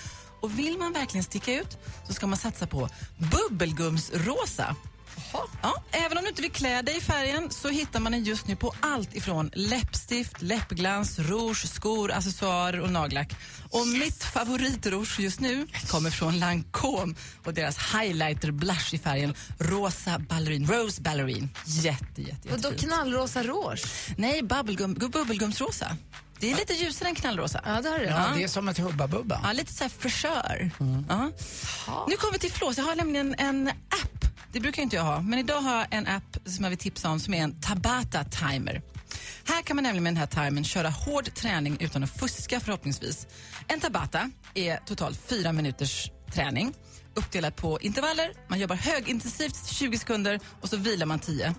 och 0.42 0.60
vill 0.60 0.78
man 0.78 0.94
verkligen 0.94 1.24
sticka 1.24 1.54
ut 1.54 1.78
så 2.08 2.14
ska 2.14 2.28
man 2.28 2.38
satsa 2.38 2.68
på 2.68 2.90
bubbelgumsrosa. 3.18 4.76
Ja, 5.62 5.84
även 5.92 6.18
om 6.18 6.24
du 6.24 6.30
inte 6.30 6.42
vill 6.42 6.52
klä 6.52 6.82
dig 6.82 6.98
i 6.98 7.02
färgen 7.02 7.52
så 7.52 7.70
hittar 7.70 8.00
man 8.00 8.12
den 8.12 8.24
just 8.24 8.48
nu 8.48 8.56
på 8.56 8.74
allt 8.80 9.16
ifrån 9.16 9.52
läppstift, 9.54 10.42
läppglans, 10.42 11.20
rouge, 11.20 11.68
skor, 11.68 12.12
accessoarer 12.12 12.80
och 12.80 12.92
nagellack. 12.92 13.36
Och 13.72 13.88
mitt 13.88 14.24
favoritrouge 14.24 15.20
just 15.20 15.40
nu 15.40 15.68
kommer 15.88 16.10
från 16.10 16.40
Lancome 16.40 17.16
och 17.46 17.54
deras 17.54 17.78
highlighter 17.94 18.52
blush 18.52 18.94
i 18.94 18.98
färgen 18.98 19.34
rosa 19.60 20.20
ballerin, 20.20 20.68
rose 20.68 21.02
ballerin. 21.02 21.50
Jätte, 21.66 22.22
jätte, 22.22 22.54
Och 22.54 22.62
då 22.62 22.72
knallrosa 22.72 23.44
rouge? 23.44 23.86
Nej, 24.18 24.44
bubblegum. 24.44 24.94
Det 26.39 26.51
är 26.51 26.56
lite 26.56 26.74
ljusare 26.74 27.10
än 27.10 27.15
knallrosa. 27.15 27.62
Ja, 27.65 27.82
det 27.82 27.89
har 27.89 28.00
du. 28.00 28.06
Ja, 28.06 28.32
det 28.36 28.44
är 28.44 28.48
som 28.48 28.67
ett 28.67 28.79
hubba-bubba. 28.79 29.39
Ja, 29.44 29.51
lite 29.51 29.74
så 29.74 29.84
här 29.84 29.89
fräschör. 29.89 30.72
Ja. 31.10 31.32
Nu 32.08 32.15
kommer 32.15 32.34
vi 32.34 32.39
till 32.39 32.51
flås. 32.51 32.77
Jag 32.77 32.86
har 32.86 32.96
nämligen 32.96 33.36
en 33.38 33.67
app 33.67 34.25
Det 34.51 34.60
brukar 34.60 34.84
inte 34.84 34.96
jag 34.96 35.03
ha, 35.03 35.22
men 35.22 35.39
idag 35.39 35.62
har 35.62 35.77
jag 35.77 35.88
en 35.91 36.08
app 36.08 36.38
som 36.46 36.63
jag 36.63 36.70
vill 36.70 36.79
tipsa 36.79 37.10
om 37.10 37.20
som 37.20 37.34
är 37.34 37.44
en 37.44 37.62
Tabata 37.62 38.24
timer. 38.24 38.82
Här 39.46 39.62
kan 39.62 39.75
man 39.75 39.84
nämligen 39.84 40.03
med 40.03 40.13
den 40.13 40.17
här 40.17 40.27
timern 40.46 40.63
köra 40.63 40.89
hård 40.89 41.34
träning 41.34 41.77
utan 41.79 42.03
att 42.03 42.20
fuska 42.20 42.60
förhoppningsvis. 42.60 43.27
En 43.67 43.79
Tabata 43.79 44.29
är 44.53 44.77
totalt 44.77 45.20
fyra 45.29 45.53
minuters 45.53 46.12
träning 46.34 46.74
uppdelat 47.13 47.56
på 47.56 47.79
intervaller. 47.82 48.32
Man 48.48 48.60
jobbar 48.60 48.75
högintensivt 48.75 49.65
20 49.67 49.98
sekunder 49.98 50.39
och 50.62 50.70
så 50.70 50.77
vilar 50.77 51.06
man 51.06 51.20
10. 51.20 51.53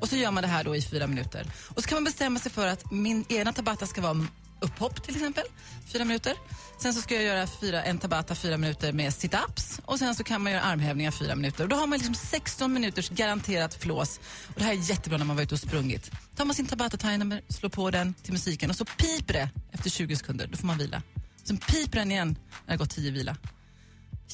Och 0.00 0.08
så 0.08 0.16
gör 0.16 0.30
man 0.30 0.42
det 0.42 0.48
här 0.48 0.64
då 0.64 0.76
i 0.76 0.82
fyra 0.82 1.06
minuter. 1.06 1.46
Och 1.68 1.82
så 1.82 1.88
kan 1.88 1.96
man 1.96 2.04
bestämma 2.04 2.38
sig 2.38 2.52
för 2.52 2.66
att 2.66 2.90
min 2.92 3.24
ena 3.28 3.52
tabata 3.52 3.86
ska 3.86 4.00
vara 4.00 4.26
upphopp 4.60 5.02
till 5.02 5.14
exempel, 5.14 5.44
fyra 5.92 6.04
minuter. 6.04 6.34
Sen 6.78 6.94
så 6.94 7.00
ska 7.00 7.14
jag 7.14 7.24
göra 7.24 7.46
fyra, 7.46 7.82
en 7.82 7.98
tabata 7.98 8.34
fyra 8.34 8.56
minuter 8.56 8.92
med 8.92 9.12
sit-ups 9.12 9.80
och 9.84 9.98
sen 9.98 10.14
så 10.14 10.24
kan 10.24 10.42
man 10.42 10.52
göra 10.52 10.62
armhävningar 10.62 11.10
fyra 11.10 11.34
minuter. 11.34 11.64
Och 11.64 11.68
då 11.68 11.76
har 11.76 11.86
man 11.86 11.98
liksom 11.98 12.14
16 12.14 12.72
minuters 12.72 13.10
garanterat 13.10 13.74
flås. 13.74 14.20
Och 14.46 14.54
det 14.56 14.64
här 14.64 14.72
är 14.72 14.90
jättebra 14.90 15.18
när 15.18 15.24
man 15.24 15.36
varit 15.36 15.46
ute 15.46 15.54
och 15.54 15.60
sprungit. 15.60 16.10
Tar 16.36 16.44
man 16.44 16.54
sin 16.54 16.66
tabata 16.66 16.96
timer, 16.96 17.42
slår 17.48 17.70
på 17.70 17.90
den 17.90 18.14
till 18.14 18.32
musiken 18.32 18.70
och 18.70 18.76
så 18.76 18.84
piper 18.84 19.32
det 19.34 19.50
efter 19.72 19.90
20 19.90 20.16
sekunder. 20.16 20.46
Då 20.46 20.56
får 20.56 20.66
man 20.66 20.78
vila. 20.78 21.02
Sen 21.44 21.56
piper 21.56 21.98
den 21.98 22.10
igen 22.10 22.28
när 22.28 22.66
det 22.66 22.72
har 22.72 22.78
gått 22.78 22.90
10 22.90 23.10
vila. 23.10 23.36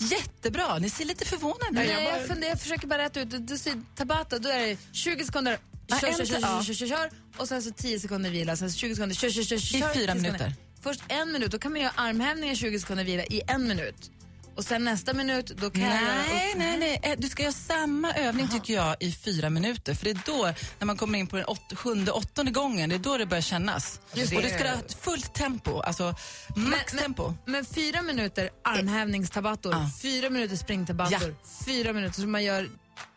Jättebra! 0.00 0.78
Ni 0.78 0.90
ser 0.90 1.04
lite 1.04 1.24
förvånade 1.24 1.84
ut. 1.84 1.90
jag, 1.90 2.02
jag, 2.04 2.26
funderar, 2.26 2.50
jag 2.50 2.60
försöker 2.60 2.86
bara 2.86 3.02
rätta 3.02 3.20
ut. 3.20 3.46
Du, 3.48 3.58
ser 3.58 3.82
Tabata, 3.96 4.38
då 4.38 4.48
är 4.48 4.66
det 4.66 4.76
20 4.92 5.24
sekunder 5.24 5.58
kör, 5.88 5.98
kör, 6.00 6.24
kör, 6.24 6.62
kör, 6.62 6.74
kör, 6.74 6.86
kör, 6.86 7.10
och 7.36 7.48
sen 7.48 7.62
så 7.62 7.70
10 7.70 8.00
sekunder 8.00 8.30
vila, 8.30 8.56
sen 8.56 8.70
så 8.70 8.78
20 8.78 8.94
sekunder 8.94 9.16
kör, 9.16 9.30
kör, 9.30 9.42
kör, 9.42 9.58
kör, 9.58 9.78
I 9.78 9.80
fyra 9.80 9.92
10 9.92 10.06
sekunder. 10.06 10.22
minuter. 10.22 10.54
Först 10.82 11.02
en 11.08 11.32
minut, 11.32 11.50
då 11.52 11.58
kan 11.58 11.72
man 11.72 11.80
göra 11.80 11.92
armhävningar 11.96 12.54
20 12.54 12.80
sekunder 12.80 13.04
vila 13.04 13.24
i 13.24 13.42
en 13.46 13.68
minut. 13.68 14.10
Och 14.56 14.64
sen 14.64 14.84
nästa 14.84 15.12
minut, 15.14 15.46
då 15.46 15.70
kan 15.70 15.82
jag 15.82 16.02
göra 16.02 16.14
Nej, 16.14 16.52
upp- 16.52 16.58
nej, 16.58 16.78
nej. 16.78 17.00
Eh, 17.02 17.14
Du 17.18 17.28
ska 17.28 17.42
göra 17.42 17.52
samma 17.52 18.12
övning 18.12 18.48
tycker 18.48 18.74
jag 18.74 18.96
i 19.00 19.12
fyra 19.12 19.50
minuter. 19.50 19.94
För 19.94 20.04
det 20.04 20.10
är 20.10 20.20
då, 20.26 20.52
när 20.78 20.86
man 20.86 20.96
kommer 20.96 21.18
in 21.18 21.26
på 21.26 21.36
den 21.36 21.44
åt, 21.46 21.72
sjunde, 21.76 22.12
åttonde 22.12 22.50
gången, 22.52 22.88
det 22.88 22.94
är 22.94 22.98
då 22.98 23.18
det 23.18 23.26
börjar 23.26 23.42
kännas. 23.42 24.00
Just 24.14 24.32
och 24.32 24.42
det. 24.42 24.48
du 24.48 24.54
ska 24.54 24.68
ha 24.70 24.76
fullt 25.00 25.34
tempo, 25.34 25.80
alltså 25.80 26.14
maxtempo. 26.56 27.34
Men 27.46 27.64
fyra 27.64 28.02
minuter 28.02 28.50
armhävningstabator, 28.64 29.74
fyra 30.02 30.30
minuter 30.30 30.56
springtabator, 30.56 31.34
fyra 31.66 31.92
minuter 31.92 32.20
som 32.20 32.32
man 32.32 32.44
gör... 32.44 32.68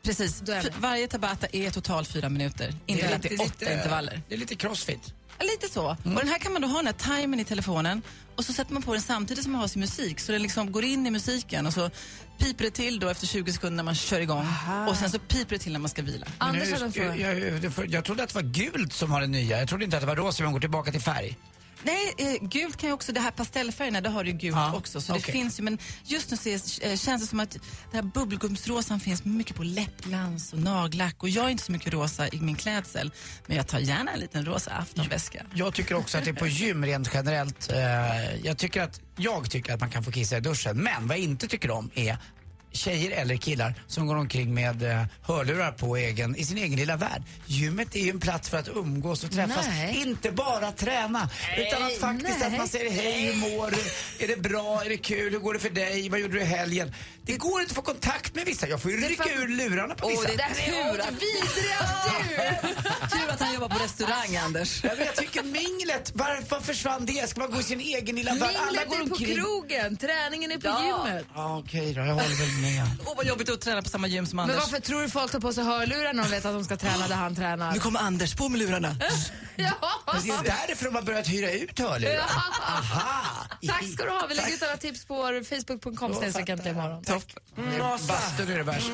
Precis. 0.03 0.41
Är 0.41 0.73
varje 0.79 1.07
tabata 1.07 1.47
är 1.51 1.69
totalt 1.71 2.07
fyra 2.07 2.29
minuter, 2.29 2.75
indelat 2.85 3.25
i 3.25 3.37
åtta 3.37 3.73
intervaller. 3.73 4.21
Det 4.29 4.35
är 4.35 4.39
lite 4.39 4.55
crossfit. 4.55 5.13
Ja, 5.39 5.45
Lite 5.45 5.73
så. 5.73 5.85
Och 5.85 5.97
den 6.03 6.27
här 6.27 6.39
kan 6.39 6.53
man 6.53 6.61
då 6.61 6.67
ha 6.67 6.77
den 6.77 6.85
här 6.85 7.19
timern 7.21 7.39
i 7.39 7.43
telefonen 7.43 8.01
och 8.35 8.45
så 8.45 8.53
sätter 8.53 8.73
man 8.73 8.83
på 8.83 8.93
den 8.93 9.01
samtidigt 9.01 9.43
som 9.43 9.51
man 9.51 9.61
har 9.61 9.67
sin 9.67 9.79
musik 9.79 10.19
så 10.19 10.31
den 10.31 10.41
liksom 10.41 10.71
går 10.71 10.83
in 10.83 11.07
i 11.07 11.11
musiken 11.11 11.65
och 11.67 11.73
så 11.73 11.89
piper 12.37 12.63
det 12.65 12.71
till 12.71 12.99
då 12.99 13.09
efter 13.09 13.27
20 13.27 13.53
sekunder 13.53 13.75
när 13.75 13.83
man 13.83 13.95
kör 13.95 14.19
igång 14.19 14.47
och 14.89 14.95
sen 14.97 15.09
så 15.09 15.19
piper 15.19 15.49
det 15.55 15.59
till 15.59 15.71
när 15.71 15.79
man 15.79 15.89
ska 15.89 16.01
vila. 16.01 16.25
Nu- 16.53 16.59
jag, 17.19 17.39
jag, 17.39 17.63
jag, 17.63 17.89
jag 17.89 18.05
trodde 18.05 18.23
att 18.23 18.29
det 18.29 18.35
var 18.35 18.41
gult 18.41 18.93
som 18.93 19.11
har 19.11 19.21
det 19.21 19.27
nya. 19.27 19.59
Jag 19.59 19.67
trodde 19.69 19.85
inte 19.85 19.97
att 19.97 20.01
det 20.03 20.07
var 20.07 20.15
rosa, 20.15 20.43
man 20.43 20.53
går 20.53 20.59
tillbaka 20.59 20.91
till 20.91 21.01
färg. 21.01 21.37
Nej, 21.83 22.13
eh, 22.17 22.47
gult 22.47 22.77
kan 22.77 22.89
ju 22.89 22.93
också, 22.93 23.11
det 23.11 23.19
här 23.19 23.31
pastellfärgerna, 23.31 24.01
det 24.01 24.09
har 24.09 24.23
du 24.23 24.29
ju 24.29 24.37
gult 24.37 24.55
Ja, 24.55 24.75
också. 24.75 25.01
Så 25.01 25.13
det 25.13 25.19
okej. 25.19 25.31
finns 25.31 25.59
ju, 25.59 25.63
men 25.63 25.77
just 26.03 26.31
nu 26.31 26.37
ser, 26.37 26.85
eh, 26.87 26.95
känns 26.97 27.21
det 27.21 27.27
som 27.27 27.39
att 27.39 27.51
det 27.91 27.97
här 27.97 28.01
bubbelgumsrosan 28.01 28.99
finns 28.99 29.25
mycket 29.25 29.55
på 29.55 29.63
läppglans 29.63 30.53
och 30.53 30.59
nagellack 30.59 31.15
och 31.23 31.29
jag 31.29 31.45
är 31.45 31.49
inte 31.49 31.63
så 31.63 31.71
mycket 31.71 31.93
rosa 31.93 32.27
i 32.27 32.41
min 32.41 32.55
klädsel. 32.55 33.11
Men 33.47 33.57
jag 33.57 33.67
tar 33.67 33.79
gärna 33.79 34.11
en 34.11 34.19
liten 34.19 34.45
rosa 34.45 34.71
aftonväska. 34.71 35.45
Jag 35.53 35.73
tycker 35.73 35.95
också 35.95 36.17
att 36.17 36.23
det 36.25 36.29
är 36.29 36.35
på 36.35 36.47
gym 36.47 36.85
rent 36.85 37.09
generellt. 37.13 37.71
Eh, 37.71 38.35
jag, 38.43 38.57
tycker 38.57 38.81
att, 38.81 39.01
jag 39.17 39.51
tycker 39.51 39.73
att 39.73 39.79
man 39.79 39.89
kan 39.89 40.03
få 40.03 40.11
kissa 40.11 40.37
i 40.37 40.39
duschen. 40.39 40.77
Men 40.77 41.07
vad 41.07 41.17
jag 41.17 41.23
inte 41.23 41.47
tycker 41.47 41.71
om 41.71 41.89
är 41.95 42.17
tjejer 42.73 43.11
eller 43.11 43.35
killar 43.37 43.73
som 43.87 44.07
går 44.07 44.15
omkring 44.15 44.53
med 44.53 44.83
eh, 44.83 45.03
hörlurar 45.21 45.71
på 45.71 45.97
egen, 45.97 46.35
i 46.35 46.45
sin 46.45 46.57
egen 46.57 46.75
lilla 46.79 46.95
värld. 46.97 47.23
Gymmet 47.45 47.95
är 47.95 47.99
ju 47.99 48.09
en 48.09 48.19
plats 48.19 48.49
för 48.49 48.57
att 48.57 48.67
umgås 48.67 49.23
och 49.23 49.31
träffas. 49.31 49.67
Nej. 49.67 50.01
Inte 50.01 50.31
bara 50.31 50.71
träna. 50.71 51.29
utan 51.57 51.83
att 51.83 51.97
faktiskt 51.97 52.39
nej. 52.39 52.47
att 52.47 52.57
man 52.57 52.67
säger 52.67 52.91
hej, 52.91 53.21
hur 53.25 53.35
mår 53.35 53.71
du? 53.71 54.23
Är 54.23 54.27
det 54.27 54.41
bra? 54.41 54.81
Är 54.85 54.89
det 54.89 54.97
kul? 54.97 55.33
Hur 55.33 55.39
går 55.39 55.53
det 55.53 55.59
för 55.59 55.69
dig? 55.69 56.09
Vad 56.09 56.19
gjorde 56.19 56.33
du 56.33 56.41
i 56.41 56.45
helgen? 56.45 56.93
Det 57.25 57.37
går 57.37 57.61
inte 57.61 57.71
att 57.71 57.75
få 57.75 57.81
kontakt 57.81 58.35
med 58.35 58.45
vissa. 58.45 58.67
Jag 58.67 58.81
får 58.81 58.91
ju 58.91 58.97
rycka 58.97 59.33
ur 59.35 59.47
lurarna 59.47 59.95
på 59.95 60.05
Åh, 60.05 60.11
vissa. 60.11 60.27
det 60.27 60.37
där 60.37 60.49
är 60.49 60.91
tur 60.91 60.99
att, 61.01 61.19
tur 63.11 63.29
att 63.29 63.39
han 63.41 63.53
jobbar 63.53 63.69
på 63.69 63.83
restaurang, 63.83 64.35
Anders. 64.45 64.83
Ja, 64.83 64.89
jag 65.05 65.15
tycker 65.15 65.43
minglet, 65.43 66.11
varför 66.15 66.59
försvann 66.59 67.05
det? 67.05 67.29
Ska 67.29 67.39
man 67.39 67.51
gå 67.51 67.59
i 67.59 67.63
sin 67.63 67.79
egen 67.79 68.15
lilla 68.15 68.33
värld? 68.33 68.49
Alla 68.57 68.65
Minglet 68.65 68.87
går 68.87 68.95
är 68.95 68.99
på 68.99 69.13
omkring. 69.13 69.35
krogen, 69.35 69.97
träningen 69.97 70.51
är 70.51 70.57
på 70.57 70.83
gymmet. 70.83 71.25
Ja, 71.35 71.57
okej 71.59 71.93
då, 71.93 72.01
jag 72.01 72.13
håller 72.13 72.39
väl 72.39 72.61
med. 72.61 72.62
Åh, 73.05 73.13
vad 73.17 73.25
jobbigt 73.25 73.49
att 73.49 73.61
träna 73.61 73.81
på 73.81 73.89
samma 73.89 74.07
gym 74.07 74.25
som 74.25 74.37
Men 74.37 74.49
Anders. 74.49 74.63
varför 74.63 74.79
tror 74.79 75.01
du 75.01 75.09
folk 75.09 75.31
tar 75.31 75.39
på 75.39 75.53
sig 75.53 75.63
hörlurar 75.63 76.13
när 76.13 76.23
de 76.23 76.29
vet 76.29 76.45
att 76.45 76.53
de 76.53 76.63
ska 76.63 76.77
träna 76.77 77.07
där 77.07 77.15
han 77.15 77.35
tränar? 77.35 77.73
Nu 77.73 77.79
kommer 77.79 77.99
Anders, 77.99 78.35
på 78.35 78.49
med 78.49 78.59
lurarna. 78.59 78.95
Ja. 79.55 79.71
Men 80.13 80.21
det 80.43 80.49
är 80.49 80.67
därför 80.67 80.85
de 80.85 80.95
har 80.95 81.01
börjat 81.01 81.27
hyra 81.27 81.51
ut 81.51 81.79
hörlurar. 81.79 82.19
Aha! 82.67 83.47
Tack 83.67 83.93
ska 83.93 84.03
du 84.03 84.09
ha. 84.09 84.25
Vi 84.29 84.35
lägger 84.35 84.53
ut 84.53 84.63
alla 84.63 84.77
tips 84.77 85.05
på 85.05 85.15
vår 85.15 85.43
facebook.com 85.43 86.13
snedstreck 86.13 86.49
äntligen 86.49 86.77
imorgon. 86.77 87.03
Topp. 87.03 87.23
Bastun 88.07 88.51
är 88.51 88.57
det 88.57 88.63
värst. 88.63 88.87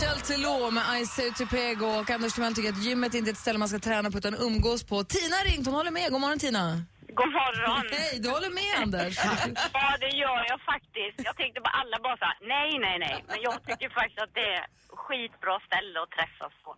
Chelsea 0.00 0.36
Law 0.38 0.72
med 0.72 1.02
I 1.02 1.06
say 1.06 1.32
to 1.32 1.46
Pego 1.46 1.86
och 1.86 2.10
Anders 2.10 2.32
Timell 2.34 2.54
tycker 2.54 2.72
att 2.72 2.84
gymmet 2.84 3.14
inte 3.14 3.30
är 3.30 3.32
ett 3.32 3.38
ställe 3.38 3.58
man 3.58 3.68
ska 3.68 3.78
träna 3.78 4.10
på 4.10 4.18
utan 4.18 4.34
umgås 4.34 4.82
på. 4.84 5.04
Tina 5.04 5.36
har 5.36 5.44
ringt, 5.44 5.66
hon 5.66 5.74
håller 5.74 5.90
med. 5.90 6.10
God 6.12 6.20
morgon 6.20 6.38
Tina. 6.38 6.82
God 7.20 7.32
morgon. 7.40 7.84
Hej, 7.98 8.14
du 8.22 8.28
håller 8.36 8.52
med 8.60 8.72
Anders. 8.82 9.14
Ja, 9.78 9.86
det 10.04 10.12
gör 10.22 10.40
jag 10.52 10.60
faktiskt. 10.72 11.16
Jag 11.28 11.36
tänkte 11.36 11.60
på 11.66 11.70
alla 11.80 11.96
bara 12.06 12.16
så 12.22 12.24
här, 12.30 12.38
nej, 12.54 12.70
nej, 12.86 12.96
nej. 13.06 13.16
Men 13.28 13.38
jag 13.46 13.54
tycker 13.66 13.88
faktiskt 13.98 14.20
att 14.24 14.34
det 14.40 14.48
är 14.58 14.64
skitbra 15.02 15.54
ställe 15.68 15.96
att 16.04 16.12
träffas 16.16 16.54
på. 16.64 16.70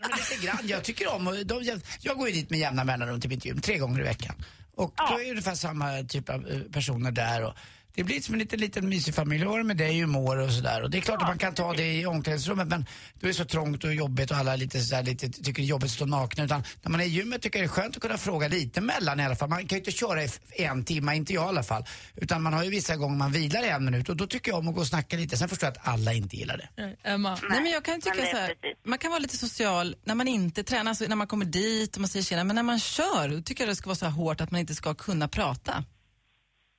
Men 0.00 0.10
lite 0.18 0.36
grann. 0.46 0.62
Jag 0.74 0.84
tycker 0.84 1.14
om, 1.16 1.24
de, 1.50 1.62
jag, 1.62 1.80
jag 2.00 2.16
går 2.18 2.26
ju 2.28 2.34
dit 2.34 2.50
med 2.50 2.58
jämna 2.58 2.84
mellanrum 2.84 3.20
till 3.20 3.30
mitt 3.30 3.44
gym, 3.44 3.60
tre 3.60 3.78
gånger 3.78 4.00
i 4.00 4.02
veckan. 4.02 4.34
Och 4.74 4.92
då 5.08 5.14
är 5.20 5.24
det 5.24 5.30
ungefär 5.30 5.54
samma 5.54 5.86
typ 6.08 6.28
av 6.28 6.40
eh, 6.48 6.60
personer 6.72 7.10
där. 7.10 7.44
Och 7.46 7.54
det 7.94 8.04
blir 8.04 8.20
som 8.20 8.34
en 8.34 8.38
liten, 8.38 8.60
liten 8.60 8.88
mysig 8.88 9.14
familj. 9.14 9.44
Hur 9.44 9.62
med 9.62 9.76
dig, 9.76 10.00
humor 10.00 10.38
och 10.38 10.52
sådär. 10.52 10.82
Och 10.82 10.90
det 10.90 10.98
är 10.98 11.02
klart 11.02 11.22
att 11.22 11.28
man 11.28 11.38
kan 11.38 11.54
ta 11.54 11.72
det 11.72 11.92
i 11.92 12.06
omklädningsrummet 12.06 12.68
men 12.68 12.86
då 13.14 13.26
är 13.26 13.28
det 13.28 13.34
så 13.34 13.44
trångt 13.44 13.84
och 13.84 13.94
jobbigt 13.94 14.30
och 14.30 14.36
alla 14.36 14.56
lite 14.56 14.80
sådär, 14.80 15.02
lite, 15.02 15.28
tycker 15.28 15.52
det 15.52 15.62
är 15.62 15.64
jobbigt 15.64 15.86
att 15.86 15.90
stå 15.90 16.06
nakna. 16.06 16.44
Utan 16.44 16.62
när 16.82 16.90
man 16.90 17.00
är 17.00 17.04
i 17.04 17.08
gymmet 17.08 17.42
tycker 17.42 17.58
jag 17.58 17.68
det 17.68 17.72
är 17.72 17.82
skönt 17.82 17.96
att 17.96 18.02
kunna 18.02 18.18
fråga 18.18 18.48
lite 18.48 18.80
mellan 18.80 19.20
i 19.20 19.24
alla 19.24 19.36
fall. 19.36 19.48
Man 19.48 19.58
kan 19.58 19.76
ju 19.76 19.78
inte 19.78 19.90
köra 19.92 20.22
i 20.24 20.28
en 20.56 20.84
timme, 20.84 21.16
inte 21.16 21.32
jag 21.32 21.44
i 21.44 21.48
alla 21.48 21.62
fall. 21.62 21.84
Utan 22.16 22.42
man 22.42 22.52
har 22.52 22.64
ju 22.64 22.70
vissa 22.70 22.96
gånger 22.96 23.16
man 23.16 23.32
vilar 23.32 23.64
i 23.64 23.68
en 23.68 23.84
minut 23.84 24.08
och 24.08 24.16
då 24.16 24.26
tycker 24.26 24.50
jag 24.50 24.58
om 24.58 24.68
att 24.68 24.74
gå 24.74 24.80
och 24.80 24.86
snacka 24.86 25.16
lite. 25.16 25.36
Sen 25.36 25.48
förstår 25.48 25.66
jag 25.66 25.76
att 25.78 25.88
alla 25.88 26.12
inte 26.12 26.36
gillar 26.36 26.56
det. 26.56 26.96
Emma. 27.04 27.38
Nej, 27.50 27.62
men 27.62 27.72
jag 27.72 27.84
kan 27.84 28.00
tycka 28.00 28.26
så 28.30 28.36
här, 28.36 28.54
man 28.86 28.98
kan 28.98 29.10
vara 29.10 29.20
lite 29.20 29.36
social 29.36 29.96
när 30.04 30.14
man 30.14 30.28
inte 30.28 30.64
tränar, 30.64 30.88
alltså 30.88 31.04
när 31.04 31.16
man 31.16 31.26
kommer 31.26 31.44
dit 31.44 31.96
och 31.96 32.00
man 32.00 32.08
säger 32.08 32.24
tjena, 32.24 32.44
men 32.44 32.56
när 32.56 32.62
man 32.62 32.78
kör, 32.78 33.28
då 33.28 33.42
tycker 33.42 33.64
jag 33.64 33.70
det 33.70 33.76
ska 33.76 33.86
vara 33.86 33.96
så 33.96 34.04
här 34.04 34.12
hårt 34.12 34.40
att 34.40 34.50
man 34.50 34.60
inte 34.60 34.74
ska 34.74 34.94
kunna 34.94 35.28
prata. 35.28 35.84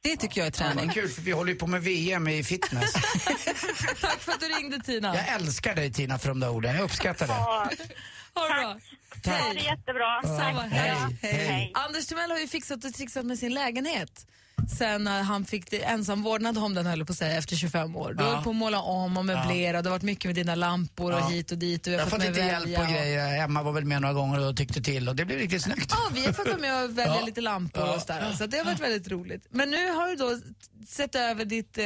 Det 0.03 0.17
tycker 0.17 0.41
jag 0.41 0.47
är 0.47 0.51
Ja, 0.51 0.67
träning. 0.73 0.85
vad 0.85 0.93
kul 0.93 1.09
för 1.09 1.21
vi 1.21 1.31
håller 1.31 1.53
ju 1.53 1.59
på 1.59 1.67
med 1.67 1.81
VM 1.81 2.27
i 2.27 2.43
fitness. 2.43 2.93
Tack 4.01 4.19
för 4.19 4.31
att 4.31 4.39
du 4.39 4.45
ringde 4.47 4.79
Tina. 4.79 5.15
Jag 5.15 5.27
älskar 5.27 5.75
dig 5.75 5.93
Tina 5.93 6.19
för 6.19 6.29
de 6.29 6.39
där 6.39 6.49
orden, 6.49 6.75
jag 6.75 6.83
uppskattar 6.83 7.27
det. 7.27 7.33
Ja, 7.33 7.69
Ha 8.33 8.47
det 8.47 8.53
bra. 9.23 9.33
ha 9.37 9.53
det 9.53 9.59
jättebra. 9.59 10.21
Samma, 10.23 10.61
hej. 10.61 10.95
Hej. 11.21 11.33
Hej. 11.47 11.71
Anders 11.73 12.05
Timell 12.07 12.31
har 12.31 12.39
ju 12.39 12.47
fixat 12.47 12.85
och 12.85 12.93
trixat 12.93 13.25
med 13.25 13.39
sin 13.39 13.53
lägenhet. 13.53 14.27
Sen 14.69 15.03
när 15.03 15.23
han 15.23 15.45
fick 15.45 15.71
det, 15.71 15.83
ensamvårdnad 15.83 16.57
om 16.57 16.73
den 16.73 16.85
höll 16.85 17.05
på 17.05 17.11
att 17.11 17.17
säga 17.17 17.37
efter 17.37 17.55
25 17.55 17.95
år. 17.95 18.13
Du 18.13 18.23
Ja. 18.23 18.29
höll 18.35 18.43
på 18.43 18.49
att 18.49 18.55
måla 18.55 18.81
om 18.81 19.17
och 19.17 19.25
möblera, 19.25 19.81
det 19.81 19.89
har 19.89 19.95
varit 19.95 20.03
mycket 20.03 20.25
med 20.25 20.35
dina 20.35 20.55
lampor 20.55 21.11
och 21.13 21.19
Ja. 21.19 21.27
hit 21.27 21.51
och 21.51 21.57
dit. 21.57 21.87
Och 21.87 21.93
Jag 21.93 21.99
har 21.99 22.05
fått 22.07 22.19
lite 22.19 22.39
hjälp 22.39 22.79
och 22.79 22.85
grejer. 22.87 23.43
Emma 23.43 23.63
var 23.63 23.71
väl 23.71 23.85
med 23.85 24.01
några 24.01 24.13
gånger 24.13 24.39
och 24.49 24.57
tyckte 24.57 24.81
till 24.81 25.09
och 25.09 25.15
det 25.15 25.25
blev 25.25 25.37
riktigt 25.39 25.63
snyggt. 25.63 25.87
Ja, 25.89 25.97
vi 26.13 26.25
har 26.25 26.33
fått 26.33 26.47
vara 26.47 26.57
med 26.57 26.83
och 26.83 26.97
välja 26.97 27.15
Ja. 27.19 27.25
lite 27.25 27.41
lampor 27.41 27.83
Ja. 27.85 27.95
och 27.95 28.01
sådär. 28.01 28.31
Så 28.37 28.45
det 28.45 28.57
har 28.57 28.65
varit 28.65 28.79
väldigt 28.81 29.07
roligt. 29.11 29.45
Men 29.49 29.71
nu 29.71 29.89
har 29.91 30.07
du 30.09 30.15
då 30.15 30.39
sett 30.87 31.15
över 31.15 31.45
ditt, 31.45 31.77
eh, 31.77 31.83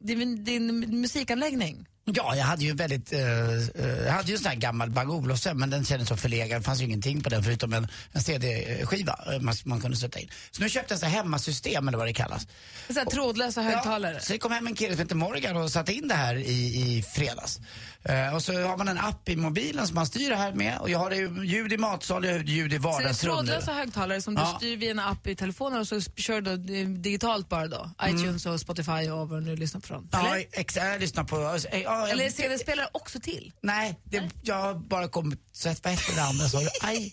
din, 0.00 0.44
din 0.44 1.00
musikanläggning. 1.00 1.86
Ja, 2.04 2.36
jag 2.36 2.44
hade 2.44 2.64
ju 2.64 2.72
väldigt, 2.74 3.12
eh, 3.12 3.20
eh, 3.20 4.04
jag 4.06 4.12
hade 4.12 4.28
ju 4.28 4.34
en 4.34 4.38
sån 4.40 4.48
här 4.50 4.56
gammal 4.56 4.90
Bang 4.90 5.10
Olufsen 5.10 5.58
men 5.58 5.70
den 5.70 5.84
kändes 5.84 6.08
så 6.08 6.16
förlegad. 6.16 6.60
Det 6.60 6.64
fanns 6.64 6.80
ju 6.80 6.84
ingenting 6.84 7.22
på 7.22 7.28
den 7.28 7.42
förutom 7.44 7.72
en, 7.72 7.88
en 8.12 8.22
CD-skiva 8.22 9.18
eh, 9.32 9.40
man, 9.40 9.54
man 9.64 9.80
kunde 9.80 9.96
sätta 9.96 10.18
in. 10.18 10.28
Så 10.50 10.62
nu 10.62 10.68
köpte 10.68 10.92
jag 10.94 11.00
sån 11.00 11.08
här 11.08 11.16
hemmasystem 11.16 11.88
eller 11.88 11.98
vad 11.98 12.06
det 12.06 12.12
kallas. 12.12 12.46
Så 12.88 12.98
här, 12.98 13.04
trådlösa 13.04 13.62
högtalare. 13.62 14.14
Ja, 14.14 14.20
så 14.20 14.32
det 14.32 14.38
kom 14.38 14.52
hem 14.52 14.66
en 14.66 14.74
kille 14.74 14.92
som 14.92 14.98
heter 15.00 15.14
Morgan 15.14 15.56
och 15.56 15.70
satte 15.70 15.92
in 15.92 16.08
det 16.08 16.14
här 16.14 16.34
i, 16.36 16.52
i 16.98 17.02
fredags. 17.14 17.60
Eh, 18.04 18.34
och 18.34 18.42
så 18.42 18.52
har 18.62 18.76
man 18.76 18.88
en 18.88 18.98
app 18.98 19.28
i 19.28 19.36
mobilen 19.36 19.86
som 19.86 19.94
man 19.94 20.06
styr 20.06 20.30
det 20.30 20.36
här 20.36 20.52
med 20.52 20.78
och 20.78 20.90
jag 20.90 20.98
har 20.98 21.10
det 21.10 21.16
ju 21.16 21.44
ljud 21.44 21.72
i 21.72 21.76
matsal, 21.76 22.24
jag 22.24 22.32
har 22.32 22.40
ljud 22.40 22.72
i 22.72 22.76
Så 22.76 22.82
det 22.82 22.88
är 22.88 22.92
vardagsrum. 22.92 23.34
trådlösa 23.34 23.72
högtalare 23.72 24.22
som 24.22 24.34
du 24.34 24.40
Ja. 24.40 24.54
styr 24.56 24.76
via 24.76 24.90
en 24.90 24.98
app 24.98 25.26
i 25.26 25.36
telefonen 25.36 25.80
och 25.80 25.88
så 25.88 26.00
kör 26.00 26.40
du 26.40 26.56
digitalt 26.86 27.48
bara 27.48 27.68
då? 27.68 27.90
iTunes 28.04 28.46
och 28.46 28.60
Spotify 28.60 29.10
och 29.10 29.28
vad 29.28 29.40
du 29.40 29.44
nu 29.46 29.56
lyssnar 29.56 29.80
på. 29.80 30.04
Ja, 30.12 30.26
Eller? 30.26 30.44
ex- 30.52 30.76
jag 30.76 31.00
lyssnar 31.00 31.24
på, 31.24 31.58
ja, 32.00 32.08
Eller 32.08 32.30
CD-spelare 32.30 32.88
också 32.92 33.20
till? 33.20 33.52
Nej, 33.60 34.00
det, 34.04 34.30
jag 34.42 34.54
har 34.54 34.74
bara 34.74 35.08
kommit, 35.08 35.40
så 35.52 35.68
att, 35.68 35.84
vad 35.84 35.92
hette 35.92 36.14
det 36.14 36.22
andra 36.22 36.48
sa 36.48 36.60
du? 36.60 36.68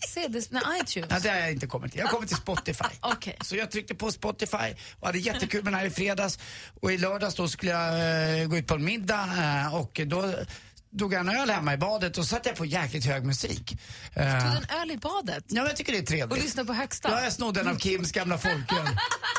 CD, 0.08 0.42
nej, 0.50 0.62
iTunes? 0.82 1.10
Ja, 1.12 1.20
det 1.20 1.30
har 1.30 1.38
jag 1.38 1.52
inte 1.52 1.68
kommit 1.68 1.92
till. 1.92 2.00
Jag 2.00 2.08
har 2.08 2.14
kommit 2.14 2.30
till 2.30 2.38
Spotify. 2.38 2.86
Okej. 3.02 3.38
Så 3.42 3.56
jag 3.56 3.72
tryckte 3.72 3.96
på 3.96 4.12
Spotify 4.12 4.76
och 5.00 5.08
hade 5.08 5.20
jättekul 5.20 5.64
med 5.64 5.74
den 5.74 5.80
här 5.80 5.88
i 5.88 5.90
fredags. 5.90 6.40
Och 6.82 6.92
i 6.92 6.98
lördags 6.98 7.36
då 7.36 7.48
skulle 7.48 7.72
jag 7.72 8.42
eh, 8.42 8.48
gå 8.48 8.58
ut 8.58 8.68
på 8.68 8.74
en 8.74 8.84
middag 8.84 9.30
eh, 9.38 9.76
och 9.76 10.02
då 10.06 10.34
drog 10.92 11.14
jag 11.14 11.20
en 11.20 11.30
öl 11.30 11.50
hemma 11.50 11.74
i 11.74 11.78
badet 11.78 12.18
och 12.18 12.26
satte 12.26 12.50
jag 12.50 12.58
på 12.58 12.66
jäkligt 12.66 13.06
hög 13.06 13.24
musik. 13.26 13.78
Eh, 14.16 14.40
Tog 14.42 14.52
du 14.52 14.58
en 14.58 14.82
öl 14.82 14.92
i 14.92 14.98
badet? 14.98 15.44
Ja, 15.48 15.62
men 15.62 15.66
jag 15.66 15.76
tycker 15.76 15.92
det 15.94 15.98
är 16.00 16.06
trevligt. 16.06 16.32
Och 16.38 16.44
lyssnade 16.44 16.68
på 16.68 16.74
högsta? 16.74 17.10
Ja, 17.12 17.24
jag 17.24 17.34
snodde 17.34 17.60
en 17.62 17.68
av 17.68 17.78
Kims 17.80 18.12
gamla 18.12 18.38
folköl. 18.38 18.88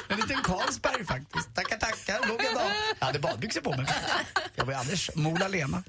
En 0.08 0.16
liten 0.16 0.42
Carlsberg 0.42 1.04
faktiskt. 1.04 1.54
Tackar, 1.54 1.76
tackar. 1.76 2.28
Låg 2.28 2.42
jag 2.44 2.54
dag. 2.54 2.70
Jag 2.98 3.06
hade 3.06 3.18
badbyxor 3.18 3.60
på 3.60 3.70
mig. 3.76 3.86
Jag 4.54 4.64
var 4.64 4.72
ju 4.72 4.78
alldeles 4.78 5.10
Mola 5.16 5.48
Lena. 5.48 5.82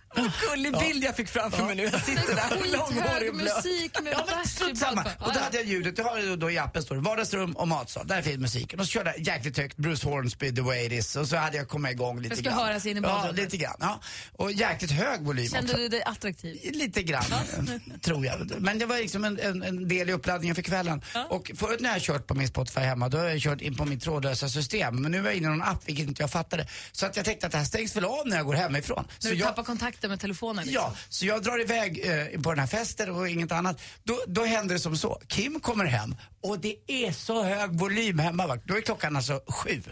Gullig 0.50 0.78
bild 0.80 1.04
jag 1.04 1.16
fick 1.16 1.30
framför 1.30 1.64
mig 1.66 1.76
nu. 1.76 1.84
Jag 1.84 2.02
sitter 2.02 2.36
där 2.36 2.78
långhårig 2.78 3.30
och 3.30 3.36
blöt. 3.36 3.56
musik 3.66 4.02
med 4.04 4.14
Ja, 4.14 4.26
men 4.36 4.48
strunt 4.48 4.78
samma. 4.80 5.02
Och 5.20 5.34
då 5.34 5.40
hade 5.40 5.58
jag 5.58 5.66
ljudet, 5.66 5.96
du 5.96 6.04
har 6.04 6.20
ju 6.20 6.36
då 6.36 6.52
i 6.52 6.58
appen 6.58 6.84
står 6.84 6.96
det 6.96 7.02
vardagsrum 7.02 7.52
och 7.56 7.68
matsal. 7.68 8.08
Där 8.08 8.22
finns 8.22 8.38
musiken. 8.40 8.80
Och 8.80 8.86
så 8.86 8.92
körde 8.92 9.14
jag 9.18 9.28
jäkligt 9.28 9.58
högt 9.58 9.78
Bruce 9.78 10.08
Hornsby, 10.08 10.56
The 10.56 10.62
Way 10.62 10.86
It 10.86 10.92
Is. 10.92 11.16
Och 11.16 11.28
så 11.28 11.36
hade 11.36 11.58
jag 11.58 11.68
kommit 11.68 11.92
igång 11.92 12.22
lite 12.22 12.36
Det 12.36 12.42
ska 12.42 12.50
grann. 12.50 12.60
höras 12.60 12.86
in 12.86 12.98
i 12.98 13.02
Ja, 13.02 13.08
badrummet. 13.08 13.36
lite 13.44 13.58
grann. 13.58 13.76
Ja. 13.80 14.00
Och 14.38 14.52
jäkligt 14.52 14.92
hög 14.92 15.22
volym 15.22 15.51
Kände 15.52 15.74
du 15.74 15.88
dig 15.88 16.04
attraktiv? 16.04 16.72
Lite 16.74 17.04
grann, 17.04 17.24
tror 18.02 18.26
jag. 18.26 18.62
Men 18.62 18.80
det 18.80 18.86
var 18.86 18.98
liksom 18.98 19.24
en, 19.24 19.40
en, 19.40 19.64
en 19.64 19.88
del 19.88 20.10
i 20.10 20.14
uppladdningen 20.14 20.56
för 20.56 20.62
kvällen. 20.62 21.02
Och 21.30 21.52
förut 21.56 21.80
när 21.80 21.90
jag 21.90 21.96
har 21.96 22.00
kört 22.00 22.28
på 22.28 22.34
min 22.34 22.48
Spotify 22.48 22.80
hemma, 22.80 23.10
då 23.10 23.18
har 23.18 23.26
jag 23.26 23.40
kört 23.42 23.62
in 23.62 23.76
på 23.76 23.86
mitt 23.86 24.04
trådlösa 24.04 24.50
system. 24.50 25.02
Men 25.02 25.12
nu 25.12 25.18
är 25.20 25.24
jag 25.24 25.36
inne 25.36 25.48
i 25.48 25.50
någon 25.50 25.62
app, 25.62 25.80
vilket 25.86 26.08
inte 26.08 26.24
jag 26.24 26.32
fattade. 26.32 26.68
Så 26.92 27.06
att 27.06 27.16
jag 27.16 27.26
tänkte 27.26 27.46
att 27.46 27.52
det 27.52 27.58
här 27.58 27.66
stängs 27.66 27.96
väl 27.96 28.06
av 28.06 28.28
när 28.28 28.38
jag 28.38 28.46
går 28.46 28.54
hemifrån. 28.54 29.04
När 29.08 29.14
så 29.20 29.28
du 29.28 29.36
jag, 29.36 29.48
tappar 29.48 29.64
kontakten 29.64 30.10
med 30.10 30.20
telefonen? 30.20 30.66
Liksom. 30.66 30.84
Ja, 30.84 30.96
så 31.10 31.26
jag 31.26 31.44
drar 31.44 31.62
iväg 31.62 32.02
eh, 32.04 32.42
på 32.42 32.50
den 32.50 32.60
här 32.60 32.68
festen 32.68 33.10
och 33.10 33.30
inget 33.30 33.52
annat. 33.52 33.82
Då, 34.04 34.24
då 34.28 34.46
händer 34.46 34.76
det 34.76 34.80
som 34.80 34.98
så. 34.98 35.22
Kim 35.28 35.60
kommer 35.60 35.86
hem 35.86 36.16
och 36.44 36.60
det 36.60 36.76
är 36.88 37.12
så 37.12 37.44
hög 37.44 37.72
volym 37.72 38.20
hemma. 38.20 38.48
Va? 38.48 38.58
Då 38.66 38.78
är 38.78 38.82
klockan 38.82 39.16
alltså 39.16 39.42
sju. 39.48 39.84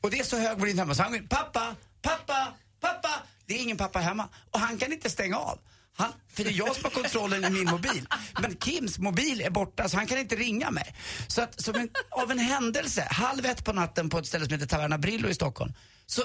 Och 0.00 0.10
det 0.10 0.18
är 0.18 0.24
så 0.24 0.38
hög 0.38 0.58
volym 0.58 0.78
hemma 0.78 0.94
så 0.94 1.02
han 1.02 1.12
går 1.12 1.20
in, 1.20 1.28
pappa, 1.28 1.76
pappa, 2.02 2.54
pappa. 2.80 3.22
Det 3.46 3.54
är 3.54 3.62
ingen 3.62 3.76
pappa 3.76 3.98
hemma. 3.98 4.28
Och 4.50 4.60
han 4.60 4.78
kan 4.78 4.92
inte 4.92 5.10
stänga 5.10 5.36
av. 5.36 5.58
Han, 5.96 6.12
för 6.32 6.44
det 6.44 6.50
är 6.50 6.54
jag 6.54 6.74
som 6.74 6.84
har 6.84 6.90
kontrollen 6.90 7.44
i 7.44 7.50
min 7.50 7.64
mobil. 7.70 8.08
Men 8.42 8.56
Kims 8.56 8.98
mobil 8.98 9.40
är 9.40 9.50
borta 9.50 9.88
så 9.88 9.96
han 9.96 10.06
kan 10.06 10.18
inte 10.18 10.36
ringa 10.36 10.70
mig. 10.70 10.94
Så 11.28 11.42
att 11.42 11.60
som 11.60 11.74
en, 11.74 11.88
av 12.10 12.30
en 12.30 12.38
händelse, 12.38 13.08
halv 13.10 13.46
ett 13.46 13.64
på 13.64 13.72
natten 13.72 14.10
på 14.10 14.18
ett 14.18 14.26
ställe 14.26 14.44
som 14.44 14.52
heter 14.52 14.66
Taverna 14.66 14.98
Brillo 14.98 15.28
i 15.28 15.34
Stockholm, 15.34 15.72
så 16.06 16.22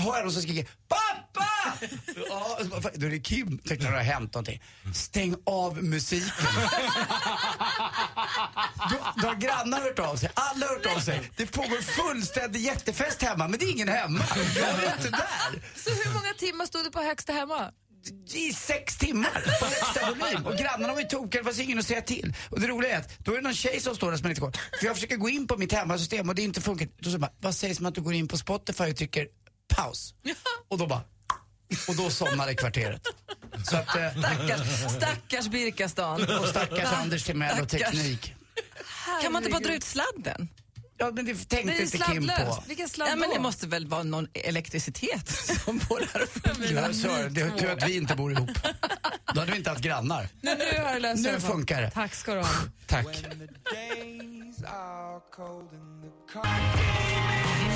hör 0.00 0.14
jag 0.14 0.22
någon 0.22 0.32
som 0.32 0.42
skriker 0.42 0.68
Pappa! 0.88 1.46
Ja, 2.28 2.58
då 2.94 3.06
är 3.06 3.10
det 3.10 3.20
Kim. 3.20 3.58
Tänkte 3.58 3.74
jag, 3.74 3.92
det 3.92 3.96
har 3.96 4.04
hänt 4.04 4.34
någonting. 4.34 4.62
Stäng 4.94 5.36
av 5.46 5.84
musiken. 5.84 6.46
Då, 8.76 9.26
har 9.26 9.34
grannar 9.34 9.80
hört 9.80 9.98
av 9.98 10.16
sig, 10.16 10.30
alla 10.34 10.66
har 10.66 10.74
hört 10.74 10.96
av 10.96 11.00
sig. 11.00 11.30
Det 11.36 11.46
pågår 11.46 11.82
fullständig 11.82 12.60
jättefest 12.60 13.22
hemma, 13.22 13.48
men 13.48 13.58
det 13.58 13.64
är 13.64 13.70
ingen 13.70 13.88
hemma. 13.88 14.24
Jag 14.56 14.68
är 14.68 14.92
inte 14.96 15.10
där. 15.10 15.62
Så 15.76 15.90
hur 15.90 16.14
många 16.14 16.34
timmar 16.34 16.66
stod 16.66 16.84
du 16.84 16.90
på 16.90 17.00
högsta 17.00 17.32
hemma? 17.32 17.70
I 18.34 18.52
sex 18.52 18.96
timmar 18.98 19.58
på 19.60 19.66
högsta 19.66 20.14
volym. 20.14 20.46
Och 20.46 20.56
grannarna 20.56 20.92
var 20.92 21.00
ju 21.00 21.06
tokiga, 21.06 21.40
det 21.40 21.44
fanns 21.44 21.60
ingen 21.60 21.78
att 21.78 21.86
säga 21.86 22.02
till. 22.02 22.34
Och 22.50 22.60
det 22.60 22.66
roliga 22.68 22.92
är 22.92 22.98
att 22.98 23.18
då 23.18 23.32
är 23.32 23.36
det 23.36 23.42
någon 23.42 23.54
tjej 23.54 23.80
som 23.80 23.96
står 23.96 24.10
där 24.10 24.18
som 24.18 24.28
lite 24.28 24.40
kort. 24.40 24.56
För 24.56 24.86
jag 24.86 24.94
försöker 24.94 25.16
gå 25.16 25.28
in 25.28 25.46
på 25.46 25.56
mitt 25.56 25.72
hemmasystem 25.72 26.28
och 26.28 26.34
det 26.34 26.42
inte 26.42 26.60
funkat. 26.60 26.88
Då 26.98 27.04
säger 27.04 27.18
bara, 27.18 27.32
vad 27.40 27.54
sägs 27.54 27.80
om 27.80 27.86
att 27.86 27.94
du 27.94 28.00
går 28.00 28.14
in 28.14 28.28
på 28.28 28.36
Spotify 28.38 28.84
och 28.84 28.96
trycker 28.96 29.28
paus? 29.76 30.14
Och 30.68 30.78
då 30.78 30.86
bara, 30.86 31.00
och 31.88 31.96
då 31.96 32.10
somnade 32.10 32.54
kvarteret. 32.54 33.02
Så 33.64 33.76
att, 33.76 33.96
eh, 33.96 34.10
Stackars, 34.18 34.92
stackars 34.96 35.48
Birkastan. 35.48 36.38
och 36.40 36.48
stackars 36.48 36.92
Anders 36.92 37.24
Timell 37.24 37.62
och 37.62 37.68
teknik. 37.68 38.34
Kan 39.22 39.32
man 39.32 39.42
inte 39.42 39.52
bara 39.52 39.60
dra 39.60 39.74
ut 39.74 39.84
sladden? 39.84 40.48
Ja, 40.98 41.10
men 41.14 41.24
det 41.24 41.34
tänkte 41.34 41.56
Men 41.56 41.76
det 41.76 41.82
inte 41.82 41.98
Kim 41.98 42.26
på. 42.46 42.62
Vilken 42.66 42.88
sladd 42.88 43.08
Ja, 43.08 43.16
men 43.16 43.30
det 43.30 43.40
måste 43.40 43.66
väl 43.66 43.86
vara 43.86 44.02
någon 44.02 44.28
elektricitet 44.32 45.28
som 45.64 45.80
får 45.80 46.00
det 46.00 46.06
här 46.14 46.22
att 46.22 46.28
fungera. 46.28 46.90
Ja, 46.92 47.08
det. 47.22 47.28
Det 47.28 47.40
är 47.40 47.50
tur 47.50 47.70
att 47.70 47.88
vi 47.88 47.96
inte 47.96 48.16
bor 48.16 48.32
ihop. 48.32 48.50
Då 49.34 49.40
hade 49.40 49.52
vi 49.52 49.58
inte 49.58 49.70
haft 49.70 49.82
grannar. 49.82 50.28
Men 50.40 50.58
nu 50.58 50.80
har 50.84 51.00
löst 51.00 51.22
Nu 51.24 51.32
det. 51.32 51.40
funkar 51.40 51.82
det. 51.82 51.90
Tack 51.90 52.14
ska 52.14 52.34
du 52.34 52.40
ha. 52.40 52.48
Tack. 52.86 53.06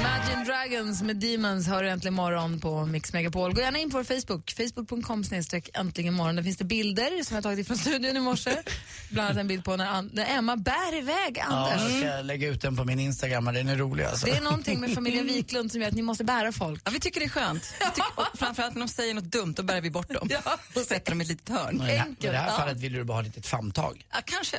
Imagine 0.01 0.45
Dragons 0.45 1.03
med 1.03 1.17
Demons 1.17 1.67
hör 1.67 1.83
du 1.83 1.89
äntligen 1.89 2.15
morgon 2.15 2.61
på 2.61 2.87
Mix 2.87 3.13
Megapol. 3.13 3.55
Gå 3.55 3.61
gärna 3.61 3.79
in 3.79 3.91
på 3.91 3.97
vår 3.97 4.05
Facebook, 4.05 4.51
facebook.com 4.57 5.25
snedstreck 5.25 5.69
äntligen 5.75 6.15
morgon. 6.15 6.37
Där 6.37 6.43
finns 6.43 6.57
det 6.57 6.65
bilder 6.65 7.23
som 7.25 7.35
jag 7.35 7.43
tagit 7.45 7.59
ifrån 7.59 7.77
studion 7.79 8.17
i 8.17 8.21
morse. 8.21 8.57
Bland 9.11 9.29
annat 9.29 9.41
en 9.41 9.49
bild 9.49 9.65
på 9.65 9.77
när, 9.77 10.03
när 10.03 10.39
Emma 10.39 10.57
bär 10.57 10.99
iväg 10.99 11.37
Ja, 11.39 11.45
Anders. 11.45 11.93
jag 12.03 12.13
ska 12.13 12.23
lägga 12.23 12.49
ut 12.49 12.63
den 12.63 12.77
på 12.77 12.85
min 12.85 13.01
Instagram, 13.01 13.45
men 13.45 13.55
den 13.55 13.69
är 13.69 13.77
rolig 13.77 14.05
alltså. 14.05 14.27
Det 14.27 14.33
är 14.37 14.41
någonting 14.41 14.81
med 14.81 14.95
familjen 14.95 15.27
Wiklund 15.27 15.73
som 15.73 15.81
gör 15.81 15.89
att 15.89 15.95
ni 15.95 16.03
måste 16.03 16.25
bära 16.25 16.53
folk. 16.53 16.83
Ja, 16.85 16.91
vi 16.91 17.01
tycker 17.01 17.21
det 17.21 17.27
är 17.27 17.31
skönt. 17.31 17.75
Vi 17.81 17.87
tycker, 17.87 18.05
framförallt 18.37 18.75
när 18.75 18.81
de 18.81 18.89
säger 18.89 19.15
något 19.15 19.25
dumt, 19.25 19.53
då 19.57 19.63
bär 19.63 19.81
vi 19.81 19.91
bort 19.91 20.09
dem. 20.09 20.29
Och 20.77 20.81
sätter 20.83 21.11
dem 21.13 21.21
i 21.21 21.25
ett 21.25 21.29
litet 21.31 21.49
hörn. 21.49 21.75
I 21.77 21.79
det 21.79 21.85
här, 21.97 22.09
i 22.09 22.15
det 22.27 22.37
här 22.39 22.47
Ja. 22.49 22.57
fallet 22.57 22.77
vill 22.77 22.93
du 22.93 23.05
bara 23.05 23.15
ha 23.15 23.21
ett 23.21 23.27
litet 23.27 23.47
famntag. 23.47 24.07
Ja, 24.13 24.19
kanske. 24.25 24.57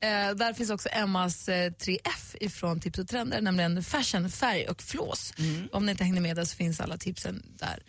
Eh, 0.00 0.34
där 0.34 0.52
finns 0.52 0.70
också 0.70 0.88
Emmas 0.92 1.48
eh, 1.48 1.70
3F 1.70 2.34
ifrån 2.40 2.80
Tips 2.80 2.98
och 2.98 3.08
Trender, 3.08 3.40
nämligen 3.40 3.82
fashion, 3.84 4.30
färg 4.30 4.57
och 4.66 4.82
flås. 4.82 5.32
Om 5.72 5.86
ni 5.86 5.92
inte 5.92 6.04
hängde 6.04 6.20
med 6.20 6.36
där 6.36 6.44
så 6.44 6.56
finns 6.56 6.80
alla 6.80 6.96
tipsen 6.98 7.42
där. 7.58 7.82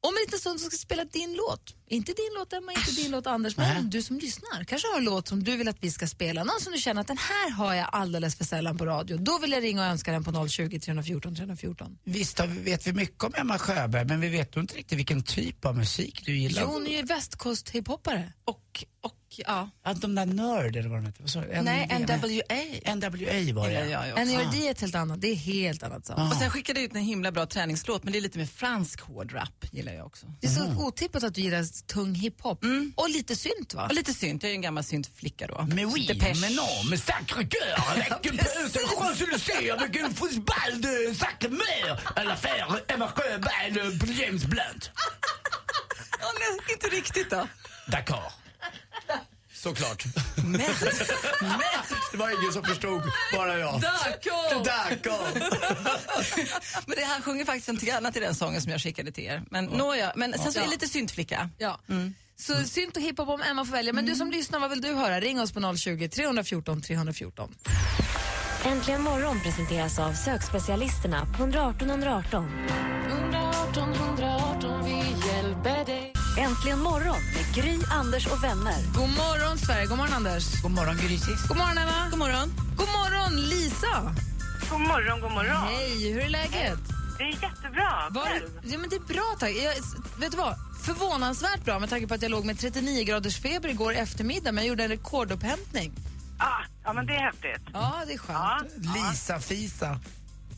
Om 0.00 0.14
en 0.16 0.20
liten 0.26 0.38
stund 0.38 0.60
ska 0.60 0.68
vi 0.68 0.76
spela 0.76 1.04
din 1.04 1.34
låt. 1.34 1.74
Inte 1.88 2.12
din 2.12 2.30
låt 2.38 2.52
Emma, 2.52 2.72
inte 2.72 2.90
din 2.90 3.10
låt 3.10 3.26
Anders, 3.26 3.56
men 3.56 3.90
du 3.90 4.02
som 4.02 4.18
lyssnar. 4.18 4.64
Kanske 4.64 4.88
har 4.88 4.98
en 4.98 5.04
låt 5.04 5.28
som 5.28 5.42
du 5.44 5.56
vill 5.56 5.68
att 5.68 5.76
vi 5.80 5.90
ska 5.90 6.06
spela. 6.06 6.44
Någon 6.44 6.60
som 6.60 6.72
du 6.72 6.78
känner 6.78 7.00
att 7.00 7.06
den 7.06 7.18
här 7.18 7.50
har 7.50 7.74
jag 7.74 7.88
alldeles 7.92 8.36
för 8.36 8.44
sällan 8.44 8.78
på 8.78 8.86
radio. 8.86 9.16
Då 9.16 9.38
vill 9.38 9.52
jag 9.52 9.62
ringa 9.62 9.80
och 9.82 9.86
önska 9.88 10.12
den 10.12 10.24
på 10.24 10.48
020 10.48 10.80
314 10.80 11.34
314. 11.36 11.98
Visst 12.04 12.38
har 12.38 12.46
vi- 12.46 12.60
vet 12.60 12.86
vi 12.86 12.92
mycket 12.92 13.24
om 13.24 13.32
Emma 13.36 13.58
Sjöberg, 13.58 14.04
men 14.04 14.20
vi 14.20 14.28
vet 14.28 14.56
inte 14.56 14.74
riktigt 14.76 14.98
vilken 14.98 15.22
typ 15.22 15.64
av 15.64 15.76
musik 15.76 16.22
du 16.24 16.36
gillar. 16.38 16.62
Jo, 16.62 16.68
hon 16.68 16.86
är 16.86 16.90
ju 16.96 17.02
västkust-hiphoppare. 17.02 18.32
Och, 18.44 18.84
och 19.00 19.18
ja. 19.46 19.70
Ja, 19.84 19.94
de 19.94 20.14
där 20.14 20.26
Nörd 20.26 20.76
eller 20.76 20.88
vad 20.88 20.98
de 20.98 21.06
heter. 21.06 21.62
Nej, 21.62 21.86
NWA. 21.98 22.94
NWA. 22.94 23.62
Var 23.62 23.68
det. 23.68 23.88
Ja, 23.90 24.06
ja. 24.06 24.24
NERD 24.24 24.54
är 24.54 24.70
ett 24.70 24.80
helt 24.80 24.94
annat. 24.94 25.20
Det 25.20 25.28
är 25.28 25.34
helt 25.34 25.82
annat 25.82 26.06
sak. 26.06 26.18
Och 26.18 26.36
sen 26.36 26.50
skickade 26.50 26.80
jag 26.80 26.84
ut 26.84 26.94
en 26.94 27.02
himla 27.02 27.32
bra 27.32 27.46
träningslåt, 27.46 28.04
men 28.04 28.12
det 28.12 28.18
är 28.18 28.20
lite 28.20 28.38
mer 28.38 28.46
fransk 28.46 29.00
hårdrap, 29.00 29.64
gillar 29.72 29.92
jag 29.92 30.06
också. 30.06 30.26
Det 30.40 30.46
är 30.46 30.50
så 30.50 30.64
otippat 30.86 31.22
att 31.24 31.34
du 31.34 31.40
gillar 31.40 31.86
tung 31.86 32.14
hiphop. 32.14 32.64
Och 32.94 33.10
lite 33.10 33.36
synt 33.36 33.74
va? 33.74 33.86
Och 33.86 33.94
lite 33.94 34.14
synt, 34.14 34.42
jag 34.42 34.48
är 34.50 34.52
ju 34.52 34.56
en 34.56 34.62
gammal 34.62 34.84
syntflicka 34.84 35.46
då. 35.46 35.66
Mais 35.68 35.94
oui, 35.94 36.06
Depeche. 36.06 36.40
mais 36.40 36.56
non, 36.56 36.90
mais 36.90 37.04
sacré 37.04 37.44
cœur, 37.48 37.90
avec 37.90 38.10
un 38.10 38.18
peu 38.22 38.30
de 38.30 38.86
Champs-Élysées, 38.88 39.70
avec 39.70 39.96
une 40.00 40.14
fotboll 40.14 40.80
de 40.80 41.14
sacré 41.14 41.48
mer, 41.48 42.12
à 42.16 42.24
l'affaire 42.24 42.80
Emma 42.88 43.08
Sjöberg 43.08 44.16
James 44.18 44.40
Blunt. 44.48 44.90
Inte 46.72 46.86
riktigt 46.86 47.30
då. 47.30 47.48
D'accord. 47.86 48.32
Såklart. 49.66 50.04
Men, 50.36 50.60
Det 52.12 52.16
var 52.16 52.40
ingen 52.42 52.52
som 52.52 52.64
förstod, 52.64 53.02
bara 53.32 53.58
jag. 53.58 53.80
D'accord. 53.80 55.42
men 56.86 56.96
det, 56.96 57.04
han 57.04 57.22
sjunger 57.22 57.44
faktiskt 57.44 57.68
någonting 57.68 57.90
annat 57.90 58.16
i 58.16 58.20
den 58.20 58.34
sången 58.34 58.62
som 58.62 58.72
jag 58.72 58.80
skickade 58.80 59.12
till 59.12 59.24
er. 59.24 59.42
Men 59.50 59.64
nåja, 59.64 60.12
men 60.16 60.32
sen 60.32 60.52
så 60.52 60.58
är 60.58 60.62
Ja. 60.62 60.66
det 60.66 60.70
lite 60.70 60.88
syntflicka. 60.88 61.50
Ja. 61.58 61.80
Så 62.38 62.54
synt 62.64 62.96
och 62.96 63.02
hiphop 63.02 63.28
om 63.28 63.42
Emma 63.42 63.64
får 63.64 63.72
välja. 63.72 63.92
Men 63.92 64.06
du 64.06 64.14
som 64.14 64.30
lyssnar, 64.30 64.58
vad 64.58 64.70
vill 64.70 64.80
du 64.80 64.94
höra? 64.94 65.20
Ring 65.20 65.40
oss 65.40 65.52
på 65.52 65.76
020 65.76 66.08
314 66.08 66.82
314. 66.82 67.54
Äntligen 68.64 69.02
morgon 69.02 69.40
presenteras 69.40 69.98
av 69.98 70.12
sökspecialisterna 70.12 71.26
på 71.36 71.42
118 71.42 71.90
118. 71.90 72.48
118 73.08 73.92
118, 73.94 74.84
vi 74.84 74.85
hjälper 74.85 74.85
dig. 74.85 74.85
Äntligen 76.56 76.78
morgon 76.82 77.16
med 77.34 77.54
Gry, 77.54 77.78
Anders 77.90 78.26
och 78.26 78.44
vänner. 78.44 78.74
God 78.94 79.08
morgon 79.10 79.58
Sverige, 79.58 79.86
god 79.86 79.96
morgon 79.98 80.12
Anders. 80.14 80.62
God 80.62 80.70
morgon 80.70 80.96
Grysis. 80.96 81.48
God 81.48 81.56
morgon 81.56 81.78
Emma. 81.78 82.08
God 82.10 82.18
morgon. 82.18 82.52
God 82.76 82.88
morgon 82.88 83.40
Lisa. 83.48 84.14
God 84.70 84.80
morgon, 84.80 85.20
god 85.20 85.30
morgon. 85.32 85.56
Hej, 85.66 86.12
hur 86.12 86.20
är 86.20 86.28
läget? 86.28 86.78
Det 87.18 87.24
är 87.24 87.28
jättebra. 87.42 88.08
Var, 88.10 88.28
ja, 88.64 88.78
men 88.78 88.90
det 88.90 88.96
är 88.96 89.00
bra 89.14 89.34
tack. 89.38 89.50
Jag, 89.50 89.72
vet 90.20 90.30
du 90.30 90.36
vad? 90.36 90.54
Förvånansvärt 90.82 91.64
bra 91.64 91.78
med 91.78 91.90
tanke 91.90 92.06
på 92.06 92.14
att 92.14 92.22
jag 92.22 92.30
låg 92.30 92.44
med 92.44 92.58
39 92.58 93.04
graders 93.04 93.38
feber 93.40 93.68
igår 93.68 93.92
eftermiddag 93.94 94.52
men 94.52 94.64
jag 94.64 94.68
gjorde 94.68 94.82
en 94.84 94.88
rekordupphämtning. 94.90 95.92
Ah, 96.38 96.62
ja, 96.84 96.92
men 96.92 97.06
det 97.06 97.12
är 97.14 97.20
häftigt. 97.20 97.68
Ja, 97.72 98.02
det 98.06 98.12
är 98.12 98.18
skönt. 98.18 98.72
Ja, 98.82 98.94
Lisa 99.10 99.40
Fisa. 99.40 100.00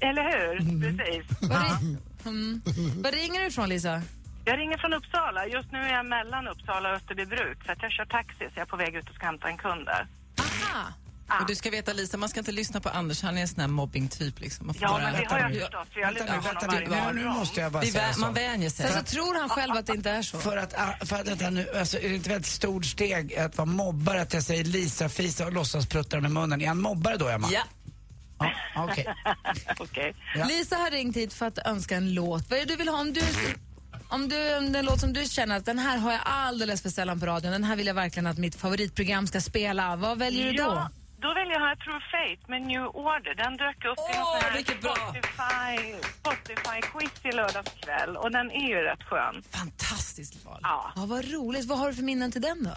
eller 0.01 0.23
hur? 0.23 0.81
Precis. 0.81 1.41
Var, 1.41 1.57
ri- 1.59 1.97
mm. 2.27 2.63
Var 3.03 3.13
ringer 3.13 3.41
du 3.41 3.47
ifrån 3.47 3.69
Lisa? 3.69 4.03
Jag 4.49 4.59
ringer 4.59 4.79
från 4.79 4.93
Uppsala. 4.93 5.47
Just 5.47 5.73
nu 5.73 5.79
är 5.79 5.93
jag 5.93 6.07
mellan 6.07 6.49
Uppsala 6.49 6.91
och 6.91 6.97
Österbybruk 6.97 7.65
för 7.65 7.73
att 7.73 7.83
jag 7.83 7.93
kör 7.93 8.05
taxi 8.05 8.39
så 8.39 8.55
jag 8.55 8.63
är 8.63 8.67
på 8.67 8.77
väg 8.77 8.95
ut 8.95 9.09
och 9.11 9.15
ska 9.15 9.27
hämta 9.27 9.49
en 9.49 9.59
kund 9.59 9.87
där. 9.87 10.07
Aha. 10.41 10.85
Och 11.41 11.47
du 11.47 11.55
ska 11.55 11.71
veta 11.71 11.93
Lisa, 11.93 12.17
man 12.17 12.29
ska 12.29 12.41
inte 12.41 12.53
lyssna 12.53 12.81
på 12.81 12.89
Anders, 12.89 13.23
han 13.23 13.39
är 13.39 13.43
en 13.43 13.49
sån 13.49 13.61
här 13.61 13.69
mobbing-typ. 13.69 14.41
Liksom. 14.41 14.73
Ja, 14.81 15.01
men 15.03 15.13
det 15.13 15.29
har 15.29 15.39
jag 15.39 15.51
förstått, 15.53 15.89
för 15.93 16.01
jag 16.01 16.15
lyssnar 16.15 16.41
på 16.41 16.49
honom 16.49 16.81
nu, 16.81 16.87
varje 16.91 17.25
måste 17.25 17.61
jag 17.61 17.73
bara 17.73 17.83
Vi 17.83 17.91
säga 17.91 18.13
så. 18.13 18.21
man 18.21 18.35
vänjer 18.35 18.71
sig. 18.71 18.87
Sen 18.89 18.99
så 18.99 19.05
tror 19.05 19.41
han 19.41 19.49
själv 19.49 19.73
att 19.77 19.87
det 19.87 19.93
inte 19.93 20.11
är 20.11 20.23
så. 20.23 20.39
För 20.39 20.57
att, 20.57 20.75
ah, 20.79 21.07
för 21.07 21.17
att 21.17 21.29
vänta 21.29 21.51
nu, 21.51 21.67
alltså, 21.79 21.99
är 21.99 22.09
det 22.09 22.15
inte 22.15 22.31
ett 22.31 22.35
väldigt 22.35 22.51
stort 22.53 22.85
steg 22.85 23.35
att 23.35 23.57
vara 23.57 23.67
mobbare, 23.67 24.21
att 24.21 24.35
jag 24.35 24.43
säger 24.43 24.65
Lisa, 24.65 25.09
Fisa 25.09 25.47
och 25.47 25.53
låtsas 25.53 25.87
prutta 25.87 26.21
med 26.21 26.31
munnen? 26.31 26.61
Är 26.63 26.69
han 26.69 26.81
mobbare 26.81 27.17
då, 27.17 27.29
Emma? 27.29 27.49
Ja. 27.53 27.63
Ja, 28.75 28.85
Okej. 28.91 29.07
Okej. 29.79 30.15
Ja. 30.35 30.45
Lisa 30.45 30.77
har 30.77 30.91
ringt 30.91 31.17
hit 31.17 31.33
för 31.33 31.47
att 31.47 31.59
önska 31.59 31.97
en 31.97 32.15
låt. 32.15 32.51
Vad 32.51 32.59
är 32.59 32.67
det 32.67 32.73
du 32.73 32.77
vill 32.77 32.89
ha? 32.89 33.01
Om 33.01 33.13
du, 33.13 33.21
om 34.09 34.29
du, 34.29 34.57
om 34.57 34.73
det 34.73 34.79
är 34.79 34.81
en 34.81 34.87
låt 34.87 35.01
som 35.01 35.13
du 35.13 35.25
känner 35.25 35.57
att 35.57 35.65
den 35.65 35.79
här 35.79 35.99
har 35.99 36.13
jag 36.13 36.21
alldeles 36.25 36.83
för 36.83 36.89
sällan 36.89 37.21
på 37.21 37.27
radion, 37.27 37.53
den 37.53 37.65
här 37.65 37.77
vill 37.77 37.87
jag 37.87 37.95
verkligen 37.95 38.27
att 38.27 38.39
mitt 38.39 38.55
favoritprogram 38.55 39.27
ska 39.27 39.41
spela. 39.41 39.97
Vad 39.97 40.19
väljer 40.19 40.45
du 40.47 40.53
då? 40.53 40.63
Ja, 40.63 40.91
då 41.21 41.35
väljer 41.35 41.53
jag 41.53 41.61
här 41.61 41.77
True 41.77 42.01
Fate 42.13 42.51
med 42.51 42.63
New 42.63 42.87
Order. 42.87 43.35
Den 43.35 43.57
dök 43.57 43.85
upp 43.85 43.99
i 43.99 44.73
en 44.75 44.81
bra. 44.81 44.95
Spotify, 44.95 45.95
Spotify-quiz 46.23 47.29
i 47.29 47.33
lördags 47.33 47.73
kväll 47.85 48.17
och 48.17 48.31
den 48.31 48.51
är 48.51 48.69
ju 48.69 48.75
rätt 48.75 49.03
skön. 49.03 49.43
Fantastiskt 49.51 50.45
val. 50.45 50.61
Ja, 50.63 50.93
Ja, 50.97 51.05
vad 51.07 51.33
roligt. 51.33 51.67
Vad 51.67 51.79
har 51.79 51.89
du 51.89 51.95
för 51.95 52.03
minnen 52.03 52.33
till 52.33 52.43
den 52.43 52.65
då? 52.65 52.75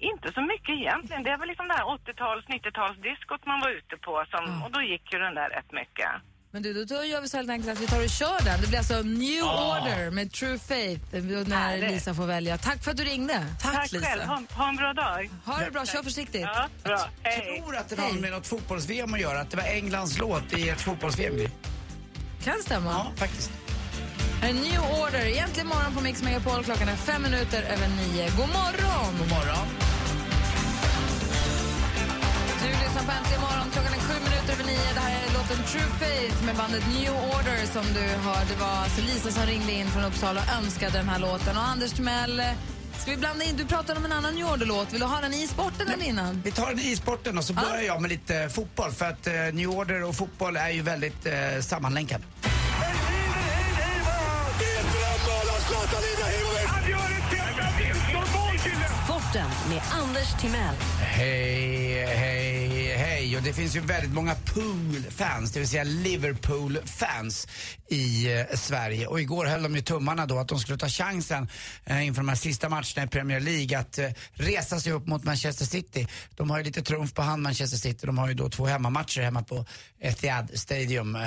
inte 0.00 0.32
så 0.32 0.40
mycket 0.52 0.74
egentligen. 0.82 1.22
Det 1.22 1.36
väl 1.36 1.48
liksom 1.48 1.68
det 1.68 1.74
här 1.74 1.84
80-tals, 1.84 2.44
90-talsdiskot 2.46 3.42
man 3.46 3.60
var 3.60 3.70
ute 3.70 3.96
på 3.96 4.24
som, 4.30 4.62
och 4.62 4.70
då 4.70 4.80
gick 4.82 5.12
ju 5.12 5.18
den 5.18 5.34
där 5.34 5.48
rätt 5.56 5.72
mycket. 5.72 6.10
Men 6.56 6.62
du, 6.62 6.84
då, 6.84 7.04
gör 7.04 7.20
vi 7.20 7.28
så 7.28 7.38
enkelt 7.38 7.68
att 7.68 7.80
vi 7.80 7.86
tar 7.86 8.04
och 8.04 8.10
kör 8.10 8.44
den. 8.44 8.60
Det 8.60 8.66
blir 8.66 8.78
alltså 8.78 9.02
New 9.02 9.42
Order 9.44 10.10
med 10.10 10.32
True 10.32 10.58
Faith 10.58 11.14
eh, 11.14 11.22
när 11.22 11.56
Härligt. 11.56 11.90
Lisa 11.90 12.14
får 12.14 12.26
välja. 12.26 12.58
Tack 12.58 12.84
för 12.84 12.90
att 12.90 12.96
du 12.96 13.04
ringde. 13.04 13.46
Tack, 13.62 13.74
Tack 13.74 13.92
Lisa. 13.92 14.06
själv. 14.06 14.22
Ha, 14.22 14.42
ha 14.50 14.68
en 14.68 14.76
bra 14.76 14.92
dag. 14.92 15.30
Ha 15.44 15.58
det 15.58 15.70
bra, 15.70 15.86
kör 15.86 16.02
försiktigt. 16.02 16.42
Ja, 16.42 16.68
bra. 16.84 17.08
Hej. 17.22 17.54
Jag 17.56 17.64
tror 17.64 17.76
att 17.76 17.88
det 17.88 18.00
har 18.00 18.12
med 18.12 18.30
något 18.30 18.46
fotbolls-VM 18.46 19.14
att 19.14 19.20
göra, 19.20 19.40
att 19.40 19.50
det 19.50 19.56
var 19.56 19.64
Englands 19.64 20.18
låt 20.18 20.52
i 20.52 20.68
ett 20.68 20.80
fotbolls-VM. 20.80 21.50
Kan 22.44 22.62
stämma. 22.62 22.90
Ja, 22.90 23.12
faktiskt. 23.16 23.50
Är 24.42 24.52
New 24.52 24.80
Order, 25.00 25.26
egentligen 25.26 25.68
morgon 25.68 25.94
på 25.94 26.00
Mix 26.00 26.22
Megapol. 26.22 26.64
Klockan 26.64 26.88
är 26.88 26.96
fem 26.96 27.22
minuter 27.22 27.62
över 27.62 27.88
nio. 27.88 28.30
God 28.36 28.48
morgon! 28.48 29.18
God 29.18 29.28
morgon. 29.28 29.95
Lyssnar 32.96 33.14
på 33.14 33.18
Äntligen 33.18 33.40
morgon. 33.40 33.70
Klockan 33.72 33.92
är 33.92 33.98
sju 33.98 34.14
minuter 34.24 34.52
över 34.52 34.64
nio. 34.64 34.94
Det 34.94 35.00
här 35.00 35.22
är 35.22 35.32
låten 35.38 35.56
True 35.70 35.90
Faith 36.00 36.44
med 36.46 36.56
bandet 36.56 36.84
New 36.94 37.12
Order 37.12 37.66
som 37.72 37.84
du 37.94 38.00
hör. 38.00 38.44
Det 38.50 38.60
var 38.60 38.76
alltså 38.84 39.00
Lisa 39.00 39.30
som 39.30 39.46
ringde 39.46 39.72
in 39.72 39.86
från 39.86 40.04
Uppsala 40.04 40.40
och 40.40 40.64
önskade 40.64 40.98
den 40.98 41.08
här 41.08 41.18
låten. 41.18 41.56
Och 41.56 41.62
Anders 41.62 41.92
Timell, 41.92 42.42
ska 42.98 43.10
vi 43.10 43.16
blanda 43.16 43.44
in? 43.44 43.56
Du 43.56 43.64
pratade 43.66 43.98
om 43.98 44.04
en 44.04 44.12
annan 44.12 44.34
New 44.34 44.46
Order-låt. 44.46 44.92
Vill 44.92 45.00
du 45.00 45.06
ha 45.06 45.20
den 45.20 45.34
i 45.34 45.46
sporten 45.46 45.88
eller 45.88 46.04
innan? 46.04 46.42
Vi 46.44 46.50
tar 46.50 46.66
den 46.66 46.78
i 46.78 46.96
sporten 46.96 47.38
och 47.38 47.44
så 47.44 47.52
börjar 47.52 47.82
jag 47.82 48.02
med 48.02 48.10
lite 48.10 48.36
eh, 48.36 48.48
fotboll 48.48 48.90
för 48.92 49.04
att 49.04 49.26
eh, 49.26 49.32
New 49.52 49.70
Order 49.70 50.04
och 50.04 50.14
fotboll 50.16 50.56
är 50.56 50.70
ju 50.70 50.82
väldigt 50.82 51.26
eh, 51.26 51.60
sammanlänkade. 51.60 52.24
Sporten 59.04 59.48
med 59.68 59.82
Anders 59.90 60.40
Timell. 60.40 60.74
Hej, 61.00 62.06
hej, 62.06 62.75
hej. 62.96 63.36
Och 63.36 63.42
det 63.42 63.52
finns 63.52 63.76
ju 63.76 63.80
väldigt 63.80 64.12
många 64.12 64.34
pool-fans, 64.34 65.52
det 65.52 65.58
vill 65.58 65.68
säga 65.68 65.84
Liverpool-fans 65.84 67.48
i 67.88 68.32
eh, 68.32 68.56
Sverige. 68.56 69.06
Och 69.06 69.20
igår 69.20 69.46
höll 69.46 69.62
de 69.62 69.76
ju 69.76 69.82
tummarna 69.82 70.26
då 70.26 70.38
att 70.38 70.48
de 70.48 70.58
skulle 70.58 70.78
ta 70.78 70.88
chansen 70.88 71.48
eh, 71.84 72.06
inför 72.06 72.22
de 72.22 72.28
här 72.28 72.36
sista 72.36 72.68
matcherna 72.68 73.04
i 73.04 73.06
Premier 73.06 73.40
League 73.40 73.78
att 73.78 73.98
eh, 73.98 74.10
resa 74.32 74.80
sig 74.80 74.92
upp 74.92 75.06
mot 75.06 75.24
Manchester 75.24 75.64
City. 75.64 76.08
De 76.36 76.50
har 76.50 76.58
ju 76.58 76.64
lite 76.64 76.82
trumf 76.82 77.14
på 77.14 77.22
hand, 77.22 77.42
Manchester 77.42 77.78
City. 77.78 78.06
De 78.06 78.18
har 78.18 78.28
ju 78.28 78.34
då 78.34 78.50
två 78.50 78.66
hemmamatcher 78.66 79.20
hemma 79.20 79.42
på 79.42 79.66
Etihad 80.00 80.50
Stadium, 80.54 81.16
eh, 81.16 81.22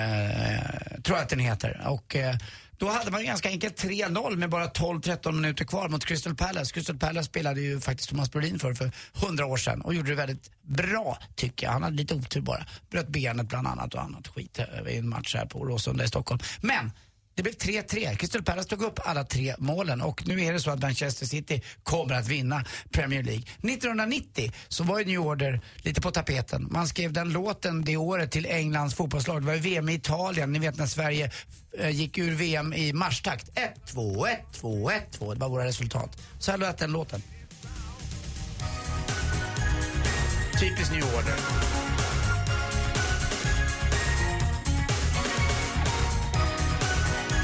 tror 1.04 1.18
jag 1.18 1.24
att 1.24 1.30
den 1.30 1.40
heter. 1.40 1.82
Och 1.88 2.16
eh, 2.16 2.36
då 2.80 2.90
hade 2.90 3.12
man 3.12 3.22
ju 3.22 3.28
ganska 3.28 3.50
enkelt 3.50 3.84
3-0 3.84 4.36
med 4.36 4.50
bara 4.50 4.68
12-13 4.68 5.32
minuter 5.32 5.66
kvar 5.66 5.90
mot 5.90 6.06
Crystal 6.06 6.36
Palace. 6.36 6.74
Crystal 6.74 6.98
Palace 6.98 7.24
spelade 7.24 7.62
ju 7.62 7.80
faktiskt 7.80 8.10
Thomas 8.10 8.32
Brolin 8.32 8.60
för 8.60 8.74
för 8.74 8.92
100 9.24 9.46
år 9.46 9.58
sedan 9.58 9.82
och 9.82 9.94
gjorde 9.94 10.10
det 10.10 10.16
väldigt 10.16 10.52
bra 10.62 11.18
tycker 11.36 11.66
jag. 11.68 11.74
Han 11.74 11.84
hade 11.84 11.96
lite 11.96 12.16
otur 12.16 12.42
bara. 12.42 12.66
Bröt 12.90 13.08
benet 13.08 13.48
bland 13.48 13.68
annat 13.68 13.94
och 13.94 14.02
annat 14.02 14.28
skit 14.28 14.60
eh, 14.60 14.94
i 14.94 14.98
en 14.98 15.10
match 15.10 15.36
här 15.36 15.46
på 15.46 15.66
Råsunda 15.66 16.04
i 16.04 16.08
Stockholm. 16.08 16.40
Men 16.62 16.92
det 17.40 17.44
blev 17.44 17.84
3-3. 17.84 18.16
Crystal 18.16 18.44
Palace 18.44 18.70
tog 18.70 18.82
upp 18.82 19.00
alla 19.04 19.24
tre 19.24 19.56
målen 19.58 20.02
och 20.02 20.28
nu 20.28 20.44
är 20.44 20.54
det 20.54 20.60
så 20.60 20.72
att 20.72 20.82
Manchester 20.82 21.26
City 21.26 21.62
kommer 21.84 22.16
att 22.16 22.28
vinna 22.28 22.64
Premier 22.92 23.24
League. 23.24 23.44
1990 23.44 24.52
så 24.68 24.84
var 24.84 25.00
ju 25.00 25.06
New 25.06 25.20
Order 25.20 25.62
lite 25.78 26.02
på 26.02 26.12
tapeten. 26.12 26.68
Man 26.72 26.88
skrev 26.88 27.14
den 27.14 27.30
låten 27.30 27.82
det 27.86 27.98
året 27.98 28.32
till 28.32 28.46
Englands 28.46 28.96
fotbollslag. 28.96 29.42
Det 29.42 29.46
var 29.46 29.54
ju 29.54 29.60
VM 29.60 29.90
i 29.90 29.94
Italien. 29.94 30.52
Ni 30.52 30.60
vet 30.60 30.78
när 30.78 30.86
Sverige 30.86 31.32
eh, 31.80 31.90
gick 31.90 32.18
ur 32.18 32.36
VM 32.36 32.74
i 32.74 32.94
marstakt. 32.94 33.50
1-2, 33.86 34.28
1-2, 34.62 34.92
1-2. 35.20 35.34
Det 35.34 35.40
var 35.40 35.50
våra 35.50 35.66
resultat. 35.66 36.22
Så 36.40 36.52
här 36.52 36.58
lät 36.58 36.78
den 36.78 36.92
låten. 36.92 37.22
Typiskt 40.60 40.92
New 40.92 41.04
Order. 41.04 41.89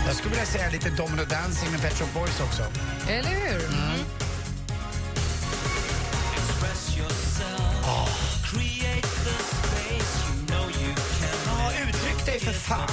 Jag 0.06 0.16
skulle 0.16 0.30
vilja 0.30 0.46
säga 0.46 0.70
lite 0.70 0.90
Domino 0.90 1.24
Dancing 1.30 1.72
med 1.72 1.82
Pet 1.82 1.98
Shop 2.00 2.20
Boys 2.20 2.40
också. 2.40 2.64
Eller 3.10 3.30
hur? 3.30 3.62
Ja, 11.46 11.72
uttryck 11.90 12.26
dig 12.26 12.40
för 12.40 12.54
fan. 12.54 12.90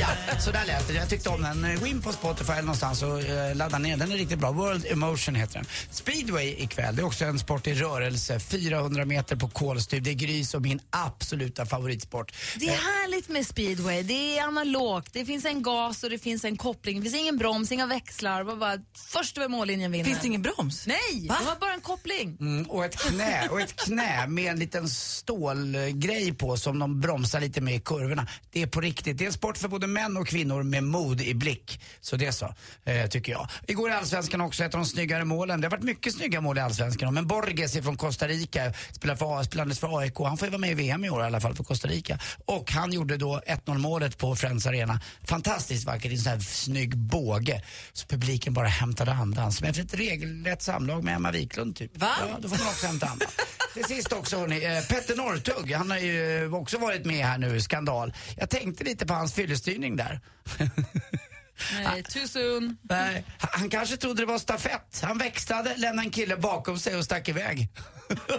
Ja, 0.00 0.08
så 0.40 0.50
där 0.50 0.66
lät 0.66 0.88
det. 0.88 0.94
Jag 0.94 1.08
tyckte 1.08 1.28
om 1.28 1.42
den. 1.42 1.80
Gå 1.80 1.86
in 1.86 2.02
på 2.02 2.12
Spotify 2.12 2.52
eller 2.52 2.62
någonstans 2.62 3.02
och 3.02 3.18
uh, 3.18 3.54
ladda 3.54 3.78
ner 3.78 3.96
den. 3.96 4.12
är 4.12 4.16
riktigt 4.16 4.38
bra. 4.38 4.52
World 4.52 4.86
Emotion 4.86 5.34
heter 5.34 5.54
den. 5.54 5.64
Speedway 5.90 6.48
ikväll. 6.58 6.96
Det 6.96 7.02
är 7.02 7.06
också 7.06 7.24
en 7.24 7.38
sport 7.38 7.66
i 7.66 7.74
rörelse. 7.74 8.40
400 8.40 9.04
meter 9.04 9.36
på 9.36 9.48
kolstyv. 9.48 10.02
Det 10.02 10.10
är 10.10 10.14
grys 10.14 10.54
och 10.54 10.62
min 10.62 10.80
absoluta 10.90 11.66
favoritsport. 11.66 12.32
Det 12.56 12.68
är 12.68 12.76
härligt 12.76 13.28
med 13.28 13.46
speedway. 13.46 14.02
Det 14.02 14.38
är 14.38 14.42
analogt. 14.42 15.12
Det 15.12 15.24
finns 15.24 15.44
en 15.44 15.62
gas 15.62 16.04
och 16.04 16.10
det 16.10 16.18
finns 16.18 16.44
en 16.44 16.56
koppling. 16.56 16.96
Det 16.96 17.02
finns 17.02 17.22
ingen 17.22 17.38
broms, 17.38 17.72
inga 17.72 17.86
växlar. 17.86 18.44
Bara, 18.44 18.56
bara, 18.56 18.78
först 19.08 19.38
över 19.38 19.48
mållinjen 19.48 19.92
vinner. 19.92 20.04
Finns 20.04 20.20
det 20.20 20.26
ingen 20.26 20.42
broms? 20.42 20.86
Nej, 20.86 21.28
Va? 21.28 21.36
de 21.40 21.46
har 21.46 21.56
bara 21.56 21.72
en 21.72 21.80
koppling. 21.80 22.36
Mm, 22.40 22.70
och, 22.70 22.84
ett 22.84 22.96
knä, 22.96 23.48
och 23.50 23.60
ett 23.60 23.76
knä 23.76 24.26
med 24.26 24.52
en 24.52 24.58
liten 24.58 24.88
stålgrej 24.88 26.34
på 26.34 26.56
som 26.56 26.78
de 26.78 27.00
bromsar 27.00 27.40
lite 27.40 27.60
med 27.60 27.74
i 27.74 27.80
kurvorna. 27.80 28.26
Det 28.52 28.62
är 28.62 28.66
på 28.66 28.80
riktigt. 28.80 29.18
Det 29.18 29.24
är 29.24 29.26
en 29.26 29.32
sport 29.32 29.58
för 29.58 29.68
både 29.68 29.85
män 29.86 30.16
och 30.16 30.28
kvinnor 30.28 30.62
med 30.62 30.82
mod 30.82 31.20
i 31.20 31.34
blick. 31.34 31.80
Så 32.00 32.16
det 32.16 32.32
så, 32.32 32.54
eh, 32.84 33.06
tycker 33.06 33.32
jag. 33.32 33.48
Igår 33.66 33.90
i 33.90 33.92
Allsvenskan 33.92 34.40
också 34.40 34.64
ett 34.64 34.74
av 34.74 34.80
de 34.80 34.86
snyggare 34.86 35.24
målen. 35.24 35.60
Det 35.60 35.66
har 35.66 35.70
varit 35.70 35.84
mycket 35.84 36.14
snygga 36.14 36.40
mål 36.40 36.58
i 36.58 36.60
Allsvenskan. 36.60 37.14
Men 37.14 37.26
Borges 37.26 37.72
från 37.72 37.96
Costa 37.96 38.28
Rica 38.28 38.72
spelar 38.92 39.16
för, 39.16 39.42
spelandes 39.42 39.78
för 39.78 39.98
AIK. 39.98 40.18
Han 40.18 40.36
får 40.36 40.46
ju 40.46 40.50
vara 40.50 40.60
med 40.60 40.70
i 40.70 40.74
VM 40.74 41.04
i 41.04 41.10
år 41.10 41.22
i 41.22 41.24
alla 41.24 41.40
fall 41.40 41.54
för 41.54 41.64
Costa 41.64 41.88
Rica. 41.88 42.18
Och 42.44 42.70
han 42.72 42.92
gjorde 42.92 43.16
då 43.16 43.40
1-0 43.46 43.78
målet 43.78 44.18
på 44.18 44.36
Friends 44.36 44.66
Arena. 44.66 45.00
Fantastiskt 45.24 45.86
vackert 45.86 46.12
i 46.12 46.14
en 46.14 46.20
sån 46.20 46.32
här 46.32 46.40
snygg 46.40 46.96
båge. 46.96 47.62
Så 47.92 48.06
publiken 48.06 48.54
bara 48.54 48.68
hämtade 48.68 49.12
andan. 49.12 49.52
Som 49.52 49.66
efter 49.66 49.82
ett 49.82 49.94
regelrätt 49.94 50.62
samlag 50.62 51.04
med 51.04 51.14
Emma 51.14 51.30
Wiklund 51.30 51.76
typ. 51.76 51.98
Va? 51.98 52.10
Ja, 52.20 52.38
då 52.40 52.48
får 52.48 52.58
man 52.58 52.66
också 52.66 52.86
hämta 52.86 53.06
andan. 53.06 53.28
Till 53.74 53.84
sist 53.84 54.12
också 54.12 54.38
hörni, 54.38 54.64
eh, 54.64 54.82
Petter 54.88 55.16
Northug, 55.16 55.72
han 55.72 55.90
har 55.90 55.98
ju 55.98 56.50
också 56.52 56.78
varit 56.78 57.04
med 57.04 57.26
här 57.26 57.38
nu, 57.38 57.60
skandal. 57.60 58.12
Jag 58.36 58.50
tänkte 58.50 58.84
lite 58.84 59.06
på 59.06 59.14
hans 59.14 59.34
fyllestyrning 59.76 59.96
där. 59.96 60.20
Nej, 61.84 62.02
too 62.02 62.28
soon. 62.28 62.76
Nej, 62.82 63.24
han- 63.38 63.60
han 63.60 63.70
kanske 63.70 63.96
trodde 63.96 64.22
det 64.22 64.26
var 64.26 64.38
stafett. 64.38 65.00
Han 65.02 65.18
växlade, 65.18 65.76
lämnade 65.76 66.06
en 66.06 66.10
kille 66.10 66.36
bakom 66.36 66.78
sig 66.78 66.96
och 66.96 67.04
stack 67.04 67.28
iväg. 67.28 67.68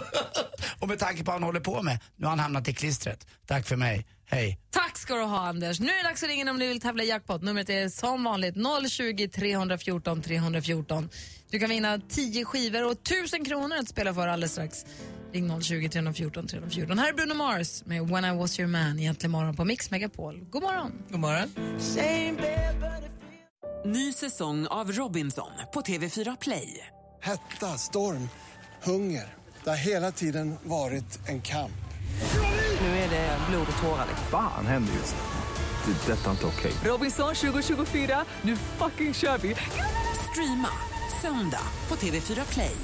och 0.80 0.88
med 0.88 0.98
tanke 0.98 1.18
på 1.18 1.24
vad 1.24 1.34
han 1.34 1.42
håller 1.42 1.60
på 1.60 1.82
med, 1.82 1.98
nu 2.16 2.26
har 2.26 2.30
han 2.30 2.38
hamnat 2.38 2.68
i 2.68 2.74
klistret. 2.74 3.26
Tack 3.46 3.66
för 3.66 3.76
mig, 3.76 4.06
hej. 4.26 4.58
Tack 4.70 4.98
ska 4.98 5.14
du 5.14 5.22
ha, 5.22 5.48
Anders. 5.48 5.80
Nu 5.80 5.86
är 5.90 5.96
det 6.02 6.08
dags 6.08 6.22
att 6.22 6.28
ringa 6.28 6.50
om 6.50 6.58
du 6.58 6.66
vill 6.68 6.80
tävla 6.80 7.02
i 7.02 7.08
jackpot. 7.08 7.42
Numret 7.42 7.70
är 7.70 7.88
som 7.88 8.24
vanligt 8.24 8.54
020 8.90 9.28
314 9.28 10.22
314. 10.22 11.08
Du 11.50 11.58
kan 11.58 11.70
vinna 11.70 12.00
10 12.08 12.44
skivor 12.44 12.84
och 12.86 12.92
1000 12.92 13.44
kronor 13.44 13.76
att 13.76 13.88
spela 13.88 14.14
för 14.14 14.28
alldeles 14.28 14.52
strax. 14.52 14.84
Ring 15.32 15.60
020 15.62 15.88
314 15.88 16.46
314. 16.46 16.98
Här 16.98 17.08
är 17.08 17.12
Bruno 17.12 17.34
Mars 17.34 17.84
med 17.84 18.08
When 18.08 18.24
I 18.24 18.38
was 18.38 18.60
your 18.60 18.68
man, 18.68 18.98
egentligen 18.98 19.30
morgon 19.30 19.56
på 19.56 19.64
Mix 19.64 19.90
Megapol. 19.90 20.40
God 20.50 20.62
morgon. 20.62 20.92
God 21.10 21.20
morgon. 21.20 21.48
Ny 23.84 24.12
säsong 24.12 24.66
av 24.66 24.92
Robinson 24.92 25.50
på 25.74 25.80
TV4 25.80 26.36
Play. 26.40 26.86
Hetta, 27.22 27.66
storm, 27.66 28.28
hunger. 28.82 29.34
Det 29.64 29.70
har 29.70 29.76
hela 29.76 30.12
tiden 30.12 30.54
varit 30.62 31.28
en 31.28 31.40
kamp. 31.42 31.72
Nu 32.80 32.86
är 32.86 33.10
det 33.10 33.38
blod 33.50 33.66
och 33.76 33.82
tårar. 33.82 34.06
Fan 34.30 34.66
händer 34.66 34.92
just 34.92 35.16
nu. 35.16 35.92
Det. 35.92 36.12
är 36.12 36.16
Detta 36.16 36.26
är 36.26 36.30
inte 36.30 36.46
okej. 36.46 36.72
Robinson 36.84 37.34
2024, 37.34 38.24
nu 38.42 38.56
fucking 38.56 39.14
kör 39.14 39.38
vi! 39.38 39.56
Streama 40.30 40.68
söndag 41.22 41.62
på 41.88 41.94
TV4 41.94 42.52
Play. 42.52 42.76